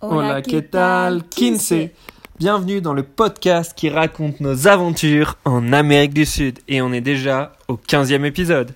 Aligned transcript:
Hola, 0.00 0.42
¿qué 0.42 0.62
tal? 0.62 1.24
Kinsey. 1.28 1.92
Bienvenue 2.38 2.80
dans 2.80 2.92
le 2.94 3.02
podcast 3.04 3.74
qui 3.76 3.88
raconte 3.88 4.40
nos 4.40 4.66
aventures 4.68 5.36
en 5.44 5.72
Amérique 5.72 6.12
du 6.14 6.26
Sud. 6.26 6.58
Et 6.68 6.82
on 6.82 6.92
est 6.92 7.00
déjà 7.00 7.52
au 7.68 7.74
15e 7.76 8.24
épisode. 8.24 8.74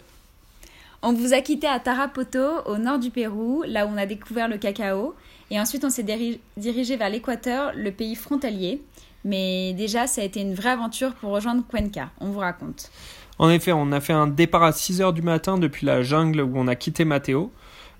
On 1.02 1.12
vous 1.12 1.32
a 1.34 1.40
quitté 1.40 1.66
à 1.66 1.78
Tarapoto, 1.78 2.62
au 2.66 2.76
nord 2.78 2.98
du 2.98 3.10
Pérou, 3.10 3.62
là 3.66 3.86
où 3.86 3.90
on 3.92 3.96
a 3.96 4.06
découvert 4.06 4.48
le 4.48 4.58
cacao. 4.58 5.14
Et 5.50 5.60
ensuite, 5.60 5.84
on 5.84 5.90
s'est 5.90 6.02
diri- 6.02 6.40
dirigé 6.56 6.96
vers 6.96 7.10
l'Équateur, 7.10 7.72
le 7.74 7.90
pays 7.92 8.14
frontalier. 8.14 8.80
Mais 9.24 9.74
déjà, 9.74 10.06
ça 10.06 10.22
a 10.22 10.24
été 10.24 10.40
une 10.40 10.54
vraie 10.54 10.70
aventure 10.70 11.12
pour 11.14 11.30
rejoindre 11.30 11.62
Cuenca. 11.68 12.10
On 12.20 12.30
vous 12.30 12.38
raconte. 12.40 12.90
En 13.38 13.50
effet, 13.50 13.72
on 13.72 13.92
a 13.92 14.00
fait 14.00 14.12
un 14.12 14.26
départ 14.26 14.62
à 14.64 14.70
6h 14.72 15.12
du 15.12 15.22
matin 15.22 15.58
depuis 15.58 15.86
la 15.86 16.02
jungle 16.02 16.40
où 16.40 16.52
on 16.56 16.66
a 16.68 16.74
quitté 16.74 17.04
Mateo. 17.04 17.52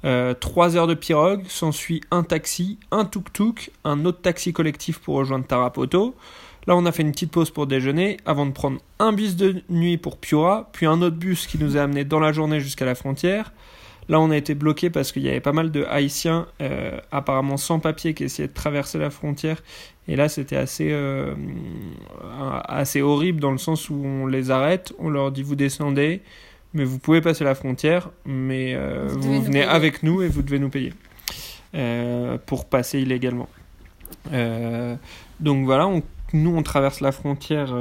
Euh, 0.04 0.34
3 0.34 0.76
heures 0.76 0.86
de 0.86 0.94
pirogue, 0.94 1.44
s'ensuit 1.48 2.00
un 2.10 2.22
taxi, 2.22 2.78
un 2.90 3.04
tuk-tuk, 3.04 3.70
un 3.84 4.04
autre 4.04 4.20
taxi 4.20 4.52
collectif 4.52 4.98
pour 5.00 5.16
rejoindre 5.16 5.46
Tarapoto. 5.46 6.14
Là, 6.66 6.76
on 6.76 6.86
a 6.86 6.92
fait 6.92 7.02
une 7.02 7.12
petite 7.12 7.32
pause 7.32 7.50
pour 7.50 7.66
déjeuner 7.66 8.18
avant 8.26 8.46
de 8.46 8.52
prendre 8.52 8.78
un 8.98 9.12
bus 9.12 9.36
de 9.36 9.62
nuit 9.70 9.96
pour 9.96 10.18
Piura, 10.18 10.68
puis 10.72 10.86
un 10.86 11.00
autre 11.02 11.16
bus 11.16 11.46
qui 11.46 11.58
nous 11.58 11.76
a 11.76 11.82
amené 11.82 12.04
dans 12.04 12.20
la 12.20 12.32
journée 12.32 12.60
jusqu'à 12.60 12.84
la 12.84 12.94
frontière. 12.94 13.52
Là, 14.08 14.20
on 14.20 14.30
a 14.30 14.36
été 14.36 14.54
bloqué 14.54 14.88
parce 14.88 15.12
qu'il 15.12 15.22
y 15.22 15.28
avait 15.28 15.40
pas 15.40 15.52
mal 15.52 15.70
de 15.70 15.84
Haïtiens, 15.84 16.46
euh, 16.62 16.98
apparemment 17.10 17.58
sans 17.58 17.78
papier, 17.78 18.14
qui 18.14 18.24
essayaient 18.24 18.48
de 18.48 18.54
traverser 18.54 18.98
la 18.98 19.10
frontière. 19.10 19.62
Et 20.08 20.16
là, 20.16 20.28
c'était 20.28 20.56
assez, 20.56 20.88
euh, 20.90 21.34
assez 22.64 23.02
horrible 23.02 23.40
dans 23.40 23.52
le 23.52 23.58
sens 23.58 23.90
où 23.90 23.94
on 24.04 24.26
les 24.26 24.50
arrête, 24.50 24.94
on 24.98 25.10
leur 25.10 25.30
dit 25.30 25.42
vous 25.42 25.56
descendez, 25.56 26.22
mais 26.74 26.84
vous 26.84 26.98
pouvez 26.98 27.20
passer 27.20 27.44
la 27.44 27.54
frontière, 27.54 28.10
mais 28.24 28.74
euh, 28.74 29.06
Vous 29.08 29.14
vous, 29.14 29.20
devez 29.20 29.34
nous 29.38 29.42
venez 29.42 29.62
avec 29.62 30.02
nous 30.02 30.22
et 30.22 30.28
vous 30.28 30.42
devez 30.42 30.58
nous 30.58 30.68
payer. 30.70 30.92
Euh, 31.74 32.38
pour 32.46 32.64
passer 32.66 33.00
illégalement. 33.00 33.48
Euh, 34.32 34.96
donc 35.40 35.64
voilà, 35.66 35.86
on- 35.86 36.02
nous 36.32 36.54
on 36.56 36.62
traverse 36.62 37.00
la 37.00 37.12
frontière 37.12 37.74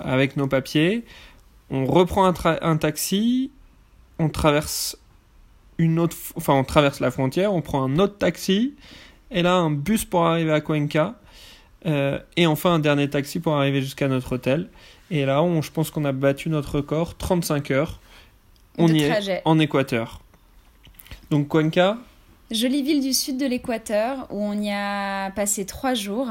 avec 0.00 0.36
nos 0.36 0.46
papiers, 0.46 1.04
on 1.70 1.84
reprend 1.86 2.24
un, 2.26 2.76
taxi, 2.76 3.50
on 4.18 4.28
traverse 4.28 4.98
une 5.78 5.98
autre, 5.98 6.16
enfin 6.36 6.52
on 6.54 6.64
traverse 6.64 7.00
la 7.00 7.10
frontière, 7.10 7.52
on 7.54 7.62
prend 7.62 7.82
un 7.82 7.98
autre 7.98 8.18
taxi, 8.18 8.74
et 9.30 9.42
là 9.42 9.54
un 9.54 9.70
bus 9.70 10.04
pour 10.04 10.26
arriver 10.26 10.52
à 10.52 10.60
Cuenca, 10.60 11.14
et 11.86 12.46
enfin 12.46 12.74
un 12.74 12.78
dernier 12.78 13.08
taxi 13.08 13.40
pour 13.40 13.54
arriver 13.56 13.80
jusqu'à 13.80 14.08
notre 14.08 14.34
hôtel. 14.34 14.68
Et 15.10 15.24
là, 15.26 15.42
on, 15.42 15.62
je 15.62 15.70
pense 15.70 15.90
qu'on 15.90 16.04
a 16.04 16.12
battu 16.12 16.48
notre 16.48 16.76
record, 16.76 17.16
35 17.16 17.70
heures. 17.70 18.00
On 18.78 18.86
De 18.88 18.94
y 18.94 19.08
trajet. 19.08 19.32
est 19.34 19.42
en 19.44 19.58
Équateur. 19.58 20.20
Donc 21.30 21.48
Cuenca, 21.48 21.98
Jolie 22.50 22.82
ville 22.82 23.00
du 23.00 23.12
sud 23.12 23.38
de 23.38 23.46
l'Équateur 23.46 24.26
où 24.30 24.40
on 24.42 24.60
y 24.60 24.70
a 24.70 25.30
passé 25.30 25.64
trois 25.64 25.94
jours. 25.94 26.28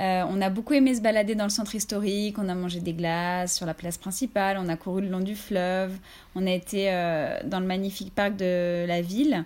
Euh, 0.00 0.24
on 0.28 0.40
a 0.40 0.50
beaucoup 0.50 0.72
aimé 0.74 0.92
se 0.94 1.00
balader 1.00 1.36
dans 1.36 1.44
le 1.44 1.50
centre 1.50 1.74
historique, 1.76 2.36
on 2.38 2.48
a 2.48 2.54
mangé 2.56 2.80
des 2.80 2.92
glaces 2.94 3.56
sur 3.56 3.64
la 3.64 3.74
place 3.74 3.96
principale, 3.96 4.58
on 4.60 4.68
a 4.68 4.76
couru 4.76 5.02
le 5.02 5.08
long 5.08 5.20
du 5.20 5.36
fleuve, 5.36 5.92
on 6.34 6.44
a 6.48 6.50
été 6.50 6.86
euh, 6.90 7.38
dans 7.44 7.60
le 7.60 7.66
magnifique 7.66 8.12
parc 8.12 8.34
de 8.34 8.84
la 8.88 9.00
ville, 9.02 9.44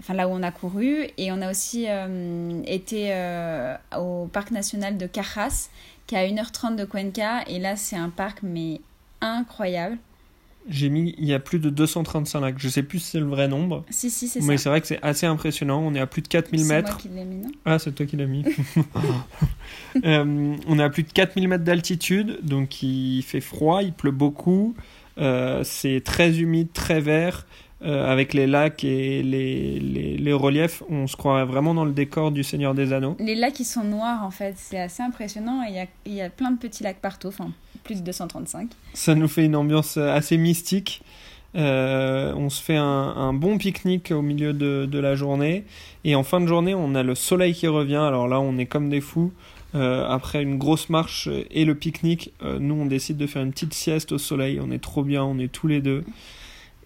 enfin 0.00 0.14
là 0.14 0.28
où 0.28 0.30
on 0.30 0.42
a 0.44 0.52
couru, 0.52 1.08
et 1.18 1.32
on 1.32 1.42
a 1.42 1.50
aussi 1.50 1.86
euh, 1.88 2.62
été 2.64 3.12
au 3.98 4.28
parc 4.32 4.52
national 4.52 4.98
de 4.98 5.06
Cajas, 5.08 5.68
qui 6.06 6.14
est 6.14 6.18
à 6.18 6.26
1h30 6.28 6.76
de 6.76 6.84
Cuenca, 6.84 7.42
et 7.48 7.58
là 7.58 7.74
c'est 7.74 7.96
un 7.96 8.10
parc 8.10 8.38
mais 8.44 8.80
incroyable. 9.20 9.98
J'ai 10.68 10.88
mis, 10.90 11.14
il 11.18 11.24
y 11.24 11.34
a 11.34 11.38
plus 11.38 11.58
de 11.58 11.70
235 11.70 12.40
lacs. 12.40 12.58
Je 12.58 12.68
sais 12.68 12.82
plus 12.82 12.98
si 12.98 13.12
c'est 13.12 13.20
le 13.20 13.26
vrai 13.26 13.48
nombre. 13.48 13.84
Si, 13.90 14.10
si, 14.10 14.28
c'est 14.28 14.40
ça. 14.40 14.46
Mais 14.46 14.56
c'est 14.58 14.68
vrai 14.68 14.80
que 14.80 14.86
c'est 14.86 15.02
assez 15.02 15.26
impressionnant. 15.26 15.80
On 15.80 15.94
est 15.94 16.00
à 16.00 16.06
plus 16.06 16.22
de 16.22 16.28
4000 16.28 16.60
C'est 16.60 16.66
moi 16.66 16.76
mètres. 16.76 16.96
qui 16.98 17.08
l'ai 17.08 17.24
mis, 17.24 17.36
non? 17.36 17.50
Ah, 17.64 17.78
c'est 17.78 17.92
toi 17.92 18.06
qui 18.06 18.16
l'as 18.16 18.26
mis. 18.26 18.44
Euh, 20.04 20.54
on 20.68 20.78
est 20.78 20.82
à 20.82 20.90
plus 20.90 21.02
de 21.02 21.12
4000 21.12 21.48
mètres 21.48 21.64
d'altitude, 21.64 22.38
donc 22.42 22.82
il 22.82 23.22
fait 23.22 23.40
froid, 23.40 23.82
il 23.82 23.92
pleut 23.92 24.10
beaucoup. 24.12 24.74
Euh, 25.18 25.62
c'est 25.64 26.02
très 26.04 26.38
humide, 26.38 26.72
très 26.72 27.00
vert. 27.00 27.46
Euh, 27.84 28.10
avec 28.10 28.34
les 28.34 28.46
lacs 28.46 28.82
et 28.84 29.22
les, 29.22 29.78
les, 29.78 30.16
les 30.16 30.32
reliefs, 30.32 30.82
on 30.88 31.06
se 31.06 31.16
croirait 31.16 31.44
vraiment 31.44 31.74
dans 31.74 31.84
le 31.84 31.92
décor 31.92 32.32
du 32.32 32.42
Seigneur 32.42 32.74
des 32.74 32.92
Anneaux. 32.92 33.16
Les 33.20 33.34
lacs, 33.34 33.60
ils 33.60 33.64
sont 33.64 33.84
noirs 33.84 34.24
en 34.24 34.30
fait, 34.30 34.54
c'est 34.56 34.80
assez 34.80 35.02
impressionnant. 35.02 35.62
et 35.64 35.70
Il 35.70 35.74
y 36.14 36.14
a, 36.14 36.20
y 36.20 36.20
a 36.22 36.30
plein 36.30 36.50
de 36.50 36.58
petits 36.58 36.82
lacs 36.82 37.00
partout, 37.00 37.28
enfin 37.28 37.50
plus 37.84 38.00
de 38.00 38.06
235. 38.06 38.68
Ça 38.94 39.14
nous 39.14 39.28
fait 39.28 39.44
une 39.44 39.56
ambiance 39.56 39.96
assez 39.96 40.36
mystique. 40.36 41.02
Euh, 41.56 42.34
on 42.36 42.50
se 42.50 42.62
fait 42.62 42.76
un, 42.76 42.82
un 42.84 43.32
bon 43.32 43.56
pique-nique 43.58 44.10
au 44.10 44.22
milieu 44.22 44.52
de, 44.52 44.86
de 44.86 44.98
la 44.98 45.14
journée. 45.14 45.64
Et 46.04 46.14
en 46.14 46.22
fin 46.22 46.40
de 46.40 46.46
journée, 46.46 46.74
on 46.74 46.94
a 46.94 47.02
le 47.02 47.14
soleil 47.14 47.54
qui 47.54 47.66
revient. 47.66 47.96
Alors 47.96 48.28
là, 48.28 48.40
on 48.40 48.58
est 48.58 48.66
comme 48.66 48.90
des 48.90 49.00
fous. 49.00 49.32
Euh, 49.74 50.06
après 50.08 50.42
une 50.42 50.56
grosse 50.56 50.88
marche 50.88 51.28
et 51.50 51.64
le 51.66 51.74
pique-nique, 51.74 52.32
euh, 52.42 52.58
nous, 52.58 52.74
on 52.74 52.86
décide 52.86 53.18
de 53.18 53.26
faire 53.26 53.42
une 53.42 53.52
petite 53.52 53.74
sieste 53.74 54.12
au 54.12 54.18
soleil. 54.18 54.60
On 54.62 54.70
est 54.70 54.82
trop 54.82 55.02
bien, 55.02 55.22
on 55.24 55.38
est 55.38 55.52
tous 55.52 55.66
les 55.66 55.80
deux. 55.80 56.04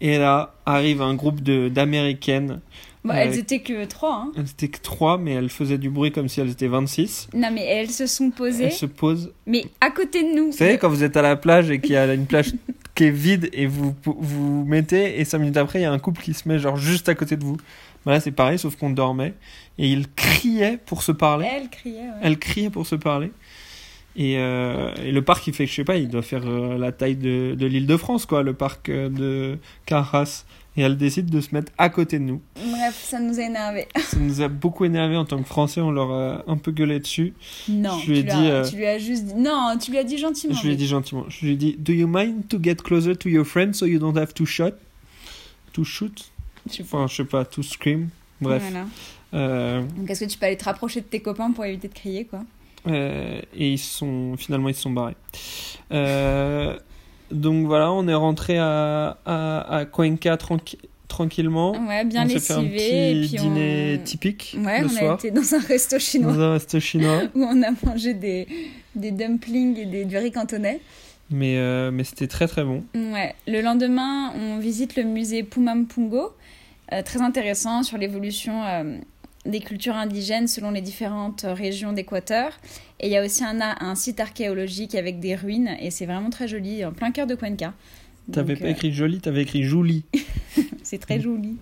Et 0.04 0.18
là, 0.18 0.54
arrive 0.66 1.00
un 1.00 1.14
groupe 1.14 1.40
d'Américaines. 1.40 2.60
Bon, 3.04 3.14
Euh, 3.14 3.18
elles 3.18 3.38
étaient 3.38 3.60
que 3.60 3.84
trois, 3.84 4.24
hein. 4.26 4.32
Elles 4.36 4.50
étaient 4.50 4.68
que 4.68 4.80
trois, 4.80 5.16
mais 5.16 5.30
elles 5.32 5.48
faisaient 5.48 5.78
du 5.78 5.90
bruit 5.90 6.10
comme 6.10 6.28
si 6.28 6.40
elles 6.40 6.50
étaient 6.50 6.66
26. 6.66 7.28
Non, 7.34 7.50
mais 7.52 7.64
elles 7.64 7.90
se 7.90 8.06
sont 8.06 8.30
posées, 8.30 8.64
Elles 8.64 8.72
se 8.72 8.86
posent 8.86 9.32
mais 9.46 9.64
à 9.80 9.90
côté 9.90 10.22
de 10.24 10.36
nous. 10.36 10.46
Vous 10.46 10.56
savez, 10.58 10.76
quand 10.76 10.88
vous 10.88 11.04
êtes 11.04 11.16
à 11.16 11.22
la 11.22 11.36
plage 11.36 11.70
et 11.70 11.80
qu'il 11.80 11.92
y 11.92 11.96
a 11.96 12.12
une 12.12 12.26
plage 12.26 12.52
qui 12.96 13.04
est 13.04 13.10
vide 13.10 13.48
et 13.52 13.66
vous 13.66 13.94
vous 14.04 14.64
mettez 14.64 15.20
et 15.20 15.24
5 15.24 15.38
minutes 15.38 15.56
après, 15.56 15.78
il 15.78 15.82
y 15.82 15.86
a 15.86 15.92
un 15.92 15.98
couple 16.00 16.20
qui 16.20 16.34
se 16.34 16.48
met 16.48 16.58
genre 16.58 16.76
juste 16.76 17.08
à 17.08 17.14
côté 17.14 17.36
de 17.36 17.44
vous. 17.44 17.56
Voilà, 18.04 18.18
c'est 18.18 18.32
pareil, 18.32 18.58
sauf 18.58 18.74
qu'on 18.74 18.90
dormait. 18.90 19.34
Et 19.78 19.88
ils 19.88 20.08
criaient 20.12 20.78
pour 20.84 21.04
se 21.04 21.12
parler. 21.12 21.46
Elles 21.48 21.70
criaient, 21.70 21.98
ouais. 22.00 22.20
Elles 22.22 22.38
criaient 22.38 22.70
pour 22.70 22.86
se 22.86 22.96
parler. 22.96 23.30
Et, 24.16 24.36
euh, 24.38 24.92
et 25.02 25.10
le 25.12 25.22
parc, 25.22 25.46
il 25.46 25.54
fait, 25.54 25.66
je 25.66 25.72
sais 25.74 25.84
pas, 25.84 25.96
il 25.96 26.08
doit 26.08 26.22
faire 26.22 26.42
euh, 26.46 26.76
la 26.76 26.92
taille 26.92 27.16
de, 27.16 27.54
de 27.58 27.66
l'île 27.66 27.86
de 27.86 27.96
France, 27.96 28.26
quoi, 28.26 28.42
le 28.42 28.52
parc 28.52 28.88
euh, 28.90 29.08
de 29.08 29.58
Carras. 29.86 30.44
Et 30.76 30.80
elles 30.80 30.96
décident 30.96 31.30
de 31.30 31.40
se 31.42 31.54
mettre 31.54 31.70
à 31.76 31.90
côté 31.90 32.18
de 32.18 32.24
nous. 32.24 32.40
Bref, 32.56 32.98
ça 33.04 33.20
nous 33.20 33.38
a 33.38 33.42
énervés. 33.42 33.86
Ça 33.98 34.16
nous 34.18 34.40
a 34.40 34.48
beaucoup 34.48 34.86
énervé 34.86 35.16
en 35.16 35.26
tant 35.26 35.36
que 35.42 35.46
Français, 35.48 35.82
on 35.82 35.90
leur 35.90 36.10
a 36.10 36.44
un 36.46 36.56
peu 36.56 36.72
gueulé 36.72 36.98
dessus. 36.98 37.34
Non, 37.68 37.98
Je 37.98 38.10
lui 38.10 38.18
ai 38.20 38.24
tu, 38.26 38.36
lui 38.36 38.46
as- 38.48 38.62
dit, 38.62 38.70
tu 38.70 38.76
lui 38.76 38.86
as 38.86 38.98
juste 38.98 39.24
dit... 39.24 39.34
Non, 39.34 39.76
tu 39.78 39.90
lui 39.90 39.98
as 39.98 40.04
dit 40.04 40.16
gentiment. 40.16 40.54
Je 40.54 40.62
lui 40.66 40.72
ai 40.72 40.76
dit 40.76 40.86
gentiment. 40.86 41.24
Je 41.28 41.44
lui 41.44 41.52
ai 41.52 41.56
dit, 41.56 41.76
Do 41.78 41.92
you 41.92 42.06
mind 42.06 42.48
to 42.48 42.58
get 42.62 42.76
closer 42.76 43.14
to 43.16 43.28
your 43.28 43.44
friend 43.46 43.74
so 43.74 43.84
you 43.84 43.98
don't 43.98 44.16
have 44.16 44.32
to 44.32 44.46
shot? 44.46 44.72
To 45.74 45.84
shoot? 45.84 46.30
Je. 46.70 46.82
Enfin, 46.82 47.06
je 47.06 47.16
sais 47.16 47.24
pas, 47.24 47.44
to 47.44 47.62
scream. 47.62 48.08
Bref. 48.40 48.62
Voilà. 48.62 49.80
Donc, 49.96 50.08
est-ce 50.10 50.24
que 50.24 50.30
tu 50.30 50.38
peux 50.38 50.46
aller 50.46 50.56
te 50.56 50.64
rapprocher 50.64 51.00
de 51.02 51.06
tes 51.06 51.20
copains 51.20 51.50
pour 51.52 51.64
éviter 51.66 51.88
de 51.88 51.94
crier, 51.94 52.24
quoi? 52.24 52.40
Euh, 52.88 53.40
et 53.56 53.72
ils 53.72 53.78
sont, 53.78 54.34
finalement, 54.36 54.68
ils 54.68 54.74
se 54.74 54.82
sont 54.82 54.90
barrés. 54.90 55.16
Euh, 55.92 56.76
donc 57.30 57.66
voilà, 57.66 57.92
on 57.92 58.06
est 58.08 58.14
rentré 58.14 58.58
à, 58.58 59.18
à, 59.24 59.76
à 59.78 59.84
Cuenca 59.86 60.36
tranqui- 60.36 60.78
tranquillement. 61.08 61.72
Ouais, 61.86 62.04
bien 62.04 62.24
on 62.24 62.28
s'est 62.28 62.40
fait 62.40 62.52
un 62.54 62.64
petit 62.64 63.28
puis 63.28 63.38
dîner 63.38 63.98
on... 64.00 64.04
typique 64.04 64.56
Ouais, 64.64 64.80
le 64.80 64.86
on 64.86 64.88
soir. 64.90 65.12
a 65.12 65.14
été 65.14 65.30
dans 65.30 65.54
un 65.54 65.60
resto 65.60 65.98
chinois 65.98 66.32
Dans 66.32 66.40
un 66.40 66.52
resto 66.54 66.80
chinois. 66.80 67.22
où 67.34 67.42
on 67.44 67.62
a 67.62 67.70
mangé 67.84 68.14
des, 68.14 68.46
des 68.94 69.10
dumplings 69.10 69.78
et 69.78 69.86
des, 69.86 70.04
du 70.04 70.16
riz 70.16 70.30
cantonais. 70.32 70.80
Mais, 71.30 71.56
euh, 71.56 71.90
mais 71.90 72.04
c'était 72.04 72.26
très 72.26 72.46
très 72.48 72.64
bon. 72.64 72.84
Ouais. 72.94 73.34
Le 73.46 73.62
lendemain, 73.62 74.32
on 74.34 74.58
visite 74.58 74.96
le 74.96 75.04
musée 75.04 75.42
Pumampungo, 75.42 76.32
euh, 76.92 77.02
très 77.02 77.22
intéressant 77.22 77.82
sur 77.82 77.96
l'évolution 77.96 78.62
euh, 78.64 78.98
des 79.44 79.60
cultures 79.60 79.96
indigènes 79.96 80.46
selon 80.46 80.70
les 80.70 80.80
différentes 80.80 81.44
euh, 81.44 81.54
régions 81.54 81.92
d'Équateur. 81.92 82.52
Et 83.00 83.06
il 83.06 83.12
y 83.12 83.16
a 83.16 83.24
aussi 83.24 83.44
un, 83.44 83.60
un 83.60 83.94
site 83.94 84.20
archéologique 84.20 84.94
avec 84.94 85.20
des 85.20 85.34
ruines, 85.34 85.76
et 85.80 85.90
c'est 85.90 86.06
vraiment 86.06 86.30
très 86.30 86.48
joli, 86.48 86.84
en 86.84 86.92
plein 86.92 87.10
cœur 87.10 87.26
de 87.26 87.34
Cuenca. 87.34 87.74
T'avais 88.30 88.54
pas 88.54 88.66
euh, 88.66 88.70
écrit 88.70 88.92
joli, 88.92 89.20
t'avais 89.20 89.42
écrit 89.42 89.64
jouli. 89.64 90.04
C'est 90.84 90.98
très 90.98 91.20
joli. 91.20 91.56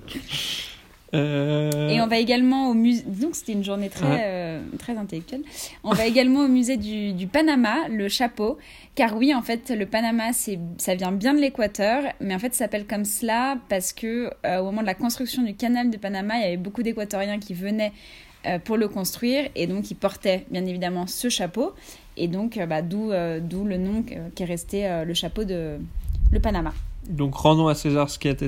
Euh, 1.15 1.89
Et 1.89 2.01
on 2.01 2.07
va 2.07 2.19
également 2.19 2.69
au 2.71 2.75
musée. 2.75 3.03
Donc 3.07 3.35
c'était 3.35 3.53
une 3.53 3.65
journée 3.65 3.89
très, 3.89 4.07
Ouais. 4.07 4.21
euh, 4.23 4.61
très 4.79 4.97
intellectuelle. 4.97 5.43
On 5.83 5.93
va 5.93 6.07
également 6.07 6.41
au 6.45 6.49
musée 6.49 6.77
du, 6.77 7.13
du 7.13 7.27
Panama, 7.27 7.89
le 7.89 8.09
chapeau. 8.09 8.59
Car 8.95 9.17
oui, 9.17 9.35
en 9.35 9.43
fait, 9.43 9.71
le 9.71 9.87
Panama, 9.87 10.33
c'est, 10.33 10.59
ça 10.79 10.95
vient 10.95 11.13
bien 11.13 11.35
de 11.35 11.41
l'Équateur, 11.41 12.03
mais 12.21 12.35
en 12.35 12.39
fait, 12.39 12.53
ça 12.55 12.65
s'appelle 12.65 12.87
comme 12.87 13.05
cela 13.05 13.57
parce 13.69 13.93
que 13.93 14.31
euh, 14.47 14.61
au 14.61 14.65
moment 14.67 14.83
de 14.83 14.87
la 14.87 14.95
construction 14.95 15.43
du 15.43 15.55
canal 15.55 15.91
de 15.91 15.97
Panama, 15.97 16.37
il 16.39 16.43
y 16.43 16.47
avait 16.47 16.57
beaucoup 16.57 16.83
d'Équatoriens 16.83 17.39
qui 17.39 17.55
venaient 17.55 17.93
pour 18.65 18.79
le 18.79 18.89
construire 18.89 19.51
et 19.55 19.67
donc 19.67 19.91
ils 19.91 19.95
portaient 19.97 20.47
bien 20.51 20.65
évidemment 20.65 21.07
ce 21.07 21.29
chapeau. 21.29 21.75
Et 22.17 22.27
donc, 22.27 22.59
bah, 22.69 22.81
d'où, 22.81 23.11
d'où 23.43 23.65
le 23.65 23.77
nom 23.77 24.03
qui 24.03 24.43
est 24.43 24.47
resté 24.47 24.89
le 25.07 25.13
chapeau 25.13 25.45
de 25.45 25.77
le 26.33 26.41
Panama. 26.41 26.73
Donc 27.09 27.35
rendons 27.35 27.69
à 27.69 27.75
César 27.75 28.09
ce 28.09 28.19
qui 28.19 28.29
est 28.29 28.43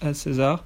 à 0.00 0.14
César. 0.14 0.64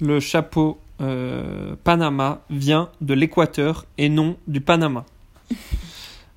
Le 0.00 0.20
chapeau 0.20 0.78
euh, 1.00 1.76
Panama 1.84 2.40
vient 2.50 2.90
de 3.00 3.14
l'Équateur 3.14 3.86
et 3.98 4.08
non 4.08 4.36
du 4.46 4.60
Panama. 4.60 5.04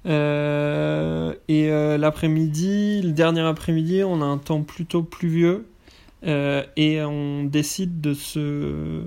Euh, 0.08 1.36
et 1.48 1.70
euh, 1.70 1.96
l'après-midi, 1.96 3.04
le 3.04 3.12
dernier 3.12 3.42
après-midi, 3.42 4.02
on 4.04 4.20
a 4.24 4.26
un 4.26 4.40
temps 4.40 4.64
plutôt 4.64 5.04
pluvieux 5.04 5.68
et 6.26 7.04
on 7.04 7.44
décide 7.44 8.02
de 8.02 8.16
se 8.16 9.04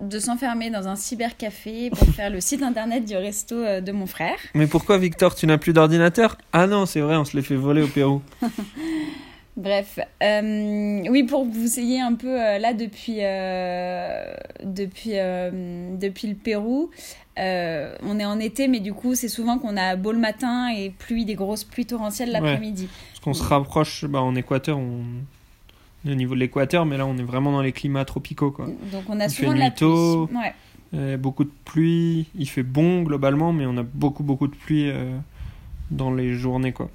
de 0.00 0.18
s'enfermer 0.18 0.70
dans 0.70 0.88
un 0.88 0.96
cybercafé 0.96 1.90
pour 1.90 2.08
faire 2.08 2.30
le 2.30 2.40
site 2.40 2.62
internet 2.62 3.04
du 3.04 3.14
resto 3.14 3.56
de 3.82 3.92
mon 3.92 4.06
frère. 4.06 4.38
Mais 4.54 4.66
pourquoi, 4.66 4.96
Victor, 4.96 5.34
tu 5.34 5.46
n'as 5.46 5.58
plus 5.58 5.74
d'ordinateur? 5.74 6.38
Ah 6.54 6.66
non, 6.66 6.86
c'est 6.86 7.02
vrai, 7.02 7.16
on 7.16 7.26
se 7.26 7.36
l'est 7.36 7.42
fait 7.42 7.54
voler 7.54 7.82
au 7.82 7.88
Pérou. 7.88 8.22
Bref, 9.56 9.98
euh, 10.22 11.02
oui, 11.10 11.24
pour 11.24 11.44
vous 11.44 11.78
ayez 11.78 12.00
un 12.00 12.14
peu 12.14 12.40
euh, 12.40 12.58
là 12.58 12.72
depuis, 12.72 13.18
euh, 13.20 14.34
depuis, 14.64 15.10
depuis 15.12 16.28
le 16.28 16.34
Pérou, 16.34 16.90
on 17.36 18.18
est 18.18 18.24
en 18.24 18.38
été, 18.40 18.66
mais 18.66 18.80
du 18.80 18.94
coup, 18.94 19.14
c'est 19.14 19.28
souvent 19.28 19.58
qu'on 19.58 19.76
a 19.76 19.94
beau 19.96 20.12
le 20.12 20.18
matin 20.18 20.68
et 20.74 20.88
pluie, 20.90 21.26
des 21.26 21.34
grosses 21.34 21.64
pluies 21.64 21.84
torrentielles 21.84 22.30
Ouais. 22.30 22.40
l'après-midi. 22.40 22.88
Parce 23.10 23.20
qu'on 23.20 23.34
se 23.34 23.42
rapproche 23.42 24.06
bah, 24.06 24.22
en 24.22 24.34
Équateur, 24.34 24.78
on... 24.78 25.02
on 26.04 26.08
est 26.08 26.12
au 26.12 26.16
niveau 26.16 26.34
de 26.34 26.40
l'Équateur, 26.40 26.86
mais 26.86 26.96
là, 26.96 27.04
on 27.04 27.18
est 27.18 27.22
vraiment 27.22 27.52
dans 27.52 27.62
les 27.62 27.72
climats 27.72 28.06
tropicaux. 28.06 28.52
Quoi. 28.52 28.66
Donc 28.90 29.04
on 29.08 29.20
a 29.20 29.26
Il 29.26 29.30
souvent 29.30 29.52
de 29.52 29.58
la 29.58 29.70
tôt. 29.70 30.28
pluie. 30.28 30.38
Ouais. 30.38 31.16
Beaucoup 31.18 31.44
de 31.44 31.52
pluie, 31.66 32.26
il 32.38 32.48
fait 32.48 32.62
bon 32.62 33.02
globalement, 33.02 33.52
mais 33.52 33.66
on 33.66 33.76
a 33.76 33.82
beaucoup, 33.82 34.22
beaucoup 34.22 34.46
de 34.46 34.54
pluie 34.54 34.90
dans 35.90 36.12
les 36.12 36.32
journées. 36.34 36.72
Quoi. 36.72 36.90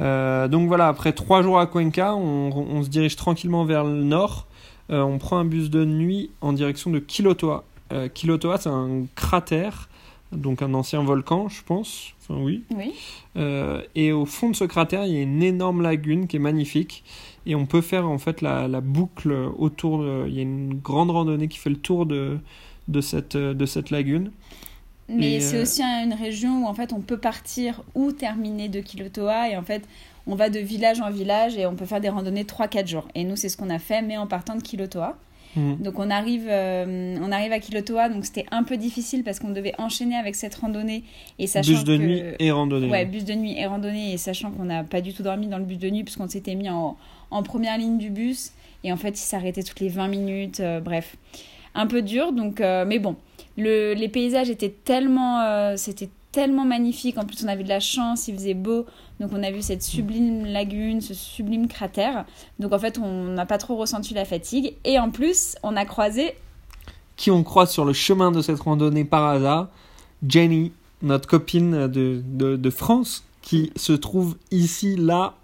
Euh, 0.00 0.48
donc 0.48 0.68
voilà, 0.68 0.88
après 0.88 1.12
trois 1.12 1.42
jours 1.42 1.58
à 1.58 1.66
Cuenca, 1.66 2.14
on, 2.14 2.50
on 2.50 2.82
se 2.82 2.88
dirige 2.88 3.16
tranquillement 3.16 3.64
vers 3.64 3.84
le 3.84 4.02
nord. 4.02 4.46
Euh, 4.90 5.02
on 5.02 5.18
prend 5.18 5.38
un 5.38 5.44
bus 5.44 5.70
de 5.70 5.84
nuit 5.84 6.30
en 6.40 6.52
direction 6.52 6.90
de 6.90 6.98
Quilotoa. 6.98 7.64
Euh, 7.92 8.08
Quilotoa, 8.08 8.58
c'est 8.58 8.68
un 8.68 9.04
cratère, 9.14 9.88
donc 10.32 10.62
un 10.62 10.74
ancien 10.74 11.02
volcan, 11.02 11.48
je 11.48 11.62
pense. 11.64 12.14
Enfin, 12.20 12.40
oui. 12.40 12.62
Oui. 12.76 12.92
Euh, 13.36 13.82
et 13.94 14.12
au 14.12 14.26
fond 14.26 14.50
de 14.50 14.56
ce 14.56 14.64
cratère, 14.64 15.06
il 15.06 15.12
y 15.12 15.18
a 15.18 15.22
une 15.22 15.42
énorme 15.42 15.82
lagune 15.82 16.26
qui 16.26 16.36
est 16.36 16.40
magnifique. 16.40 17.04
Et 17.46 17.54
on 17.54 17.66
peut 17.66 17.80
faire 17.80 18.08
en 18.08 18.18
fait 18.18 18.40
la, 18.40 18.68
la 18.68 18.80
boucle 18.80 19.32
autour 19.58 19.98
de. 19.98 20.24
Il 20.28 20.34
y 20.34 20.38
a 20.38 20.42
une 20.42 20.74
grande 20.74 21.10
randonnée 21.10 21.48
qui 21.48 21.58
fait 21.58 21.70
le 21.70 21.76
tour 21.76 22.06
de, 22.06 22.38
de, 22.88 23.00
cette, 23.00 23.36
de 23.36 23.66
cette 23.66 23.90
lagune. 23.90 24.30
Mais 25.14 25.40
c'est 25.40 25.56
euh, 25.58 25.62
aussi 25.62 25.82
un- 25.82 26.04
une 26.04 26.14
région 26.14 26.64
où 26.64 26.66
en 26.66 26.74
fait 26.74 26.92
on 26.92 27.00
peut 27.00 27.18
partir 27.18 27.82
ou 27.94 28.12
terminer 28.12 28.68
de 28.68 28.80
Kilotoa 28.80 29.48
et 29.50 29.56
en 29.56 29.62
fait 29.62 29.82
on 30.26 30.34
va 30.34 30.50
de 30.50 30.58
village 30.60 31.00
en 31.00 31.10
village 31.10 31.56
et 31.56 31.66
on 31.66 31.74
peut 31.74 31.84
faire 31.86 32.00
des 32.00 32.08
randonnées 32.08 32.44
3-4 32.44 32.86
jours. 32.86 33.08
Et 33.14 33.24
nous 33.24 33.36
c'est 33.36 33.48
ce 33.48 33.56
qu'on 33.56 33.70
a 33.70 33.78
fait 33.78 34.02
mais 34.02 34.16
en 34.16 34.26
partant 34.26 34.54
de 34.56 34.62
Kilotoa. 34.62 35.16
Mhm. 35.54 35.76
Donc 35.82 35.98
on 35.98 36.08
arrive, 36.10 36.46
euh, 36.48 37.16
on 37.20 37.30
arrive 37.30 37.52
à 37.52 37.58
Kilotoa 37.58 38.08
donc 38.08 38.24
c'était 38.24 38.46
un 38.50 38.62
peu 38.62 38.76
difficile 38.78 39.22
parce 39.22 39.38
qu'on 39.38 39.50
devait 39.50 39.74
enchaîner 39.78 40.16
avec 40.16 40.34
cette 40.34 40.54
randonnée 40.54 41.04
et 41.38 41.46
sachant 41.46 41.72
Bus 41.72 41.84
de 41.84 41.96
que... 41.98 42.02
nuit 42.02 42.22
et 42.38 42.50
randonnée. 42.50 42.88
Ouais, 42.88 43.04
bus 43.04 43.24
de 43.26 43.34
nuit 43.34 43.58
et 43.58 43.66
randonnée, 43.66 44.12
et 44.14 44.16
sachant 44.16 44.50
qu'on 44.50 44.64
n'a 44.64 44.82
pas 44.82 45.02
du 45.02 45.12
tout 45.12 45.22
dormi 45.22 45.48
dans 45.48 45.58
le 45.58 45.64
bus 45.64 45.78
de 45.78 45.90
nuit, 45.90 46.04
puisqu'on 46.04 46.28
s'était 46.28 46.54
mis 46.54 46.70
en, 46.70 46.96
en 47.30 47.42
première 47.42 47.76
ligne 47.76 47.98
du 47.98 48.08
bus, 48.08 48.52
et 48.84 48.92
en 48.92 48.96
fait, 48.96 49.10
il 49.10 49.16
s'arrêtait 49.24 49.62
toutes 49.62 49.80
les 49.80 49.90
20 49.90 50.08
minutes, 50.08 50.60
euh, 50.60 50.80
bref. 50.80 51.16
Un 51.74 51.86
peu 51.86 52.00
dur, 52.02 52.32
donc, 52.32 52.60
mais 52.60 52.98
bon. 52.98 53.16
Le, 53.56 53.94
les 53.94 54.08
paysages 54.08 54.50
étaient 54.50 54.74
tellement, 54.84 55.40
euh, 55.40 55.74
c'était 55.76 56.10
tellement 56.32 56.64
magnifique, 56.64 57.18
en 57.18 57.24
plus 57.24 57.44
on 57.44 57.48
avait 57.48 57.64
de 57.64 57.68
la 57.68 57.80
chance, 57.80 58.26
il 58.28 58.34
faisait 58.34 58.54
beau, 58.54 58.86
donc 59.20 59.30
on 59.34 59.42
a 59.42 59.50
vu 59.50 59.60
cette 59.60 59.82
sublime 59.82 60.46
lagune, 60.46 61.00
ce 61.02 61.12
sublime 61.12 61.68
cratère, 61.68 62.24
donc 62.58 62.72
en 62.72 62.78
fait, 62.78 62.98
on 62.98 63.24
n'a 63.24 63.44
pas 63.44 63.58
trop 63.58 63.76
ressenti 63.76 64.14
la 64.14 64.24
fatigue, 64.24 64.74
et 64.84 64.98
en 64.98 65.10
plus, 65.10 65.56
on 65.62 65.76
a 65.76 65.84
croisé 65.84 66.34
Qui 67.16 67.30
on 67.30 67.42
croise 67.42 67.70
sur 67.70 67.84
le 67.84 67.92
chemin 67.92 68.32
de 68.32 68.40
cette 68.40 68.60
randonnée 68.60 69.04
par 69.04 69.26
hasard? 69.26 69.68
Jenny, 70.26 70.72
notre 71.02 71.28
copine 71.28 71.86
de, 71.88 72.22
de 72.24 72.70
France, 72.70 73.24
qui 73.42 73.72
se 73.76 73.92
trouve 73.92 74.36
ici, 74.50 74.96
là, 74.96 75.34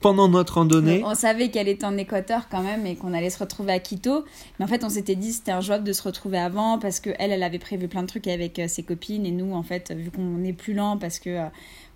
pendant 0.00 0.28
notre 0.28 0.54
randonnée. 0.54 1.02
On 1.04 1.14
savait 1.14 1.50
qu'elle 1.50 1.68
était 1.68 1.84
en 1.84 1.96
Équateur 1.96 2.48
quand 2.50 2.62
même 2.62 2.86
et 2.86 2.96
qu'on 2.96 3.12
allait 3.12 3.30
se 3.30 3.38
retrouver 3.38 3.72
à 3.72 3.78
Quito. 3.78 4.24
Mais 4.58 4.64
en 4.64 4.68
fait, 4.68 4.82
on 4.84 4.88
s'était 4.88 5.14
dit 5.14 5.32
c'était 5.32 5.52
injouable 5.52 5.84
de 5.84 5.92
se 5.92 6.02
retrouver 6.02 6.38
avant 6.38 6.78
parce 6.78 7.00
que 7.00 7.10
elle, 7.18 7.32
elle 7.32 7.42
avait 7.42 7.58
prévu 7.58 7.86
plein 7.86 8.02
de 8.02 8.06
trucs 8.08 8.26
avec 8.26 8.58
euh, 8.58 8.66
ses 8.68 8.82
copines 8.82 9.26
et 9.26 9.30
nous, 9.30 9.52
en 9.54 9.62
fait, 9.62 9.92
vu 9.94 10.10
qu'on 10.10 10.42
est 10.44 10.52
plus 10.54 10.72
lent 10.74 10.96
parce 10.96 11.18
que 11.18 11.30
euh, 11.30 11.44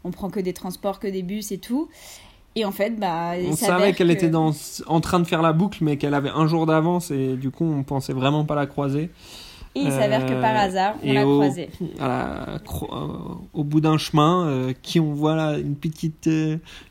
on 0.05 0.11
prend 0.11 0.29
que 0.29 0.41
des 0.41 0.53
transports, 0.53 1.01
que 1.01 1.09
des 1.09 1.23
bus 1.23 1.51
et 1.51 1.59
tout. 1.59 1.89
Et 2.56 2.65
en 2.65 2.71
fait, 2.73 2.91
bah, 3.01 3.33
On 3.51 3.56
savait 3.56 3.95
qu'elle 3.95 4.06
que- 4.09 4.12
était 4.12 4.29
dans, 4.29 4.53
en 4.87 5.01
train 5.01 5.19
de 5.19 5.25
faire 5.25 5.43
la 5.43 5.53
boucle, 5.53 5.79
mais 5.83 5.97
qu'elle 5.97 6.15
avait 6.15 6.29
un 6.31 6.47
jour 6.47 6.67
d'avance 6.67 7.11
et 7.11 7.35
du 7.37 7.51
coup, 7.51 7.65
on 7.65 7.83
pensait 7.83 8.12
vraiment 8.12 8.45
pas 8.45 8.55
la 8.55 8.67
croiser. 8.67 9.11
Et 9.76 9.81
il 9.81 9.91
s'avère 9.91 10.25
que 10.25 10.41
par 10.41 10.55
Euh, 10.55 10.59
hasard, 10.67 10.94
on 11.03 11.12
l'a 11.12 11.23
croisée. 11.23 11.69
à 12.00 12.06
la 12.09 12.55
euh, 12.55 13.06
au 13.53 13.65
bout 13.65 13.81
d'un 13.81 13.99
chemin, 13.99 14.47
euh, 14.47 14.73
qui 14.82 15.00
on 15.00 15.12
voit 15.12 15.35
là, 15.35 15.59
une 15.59 15.75
petite, 15.75 16.31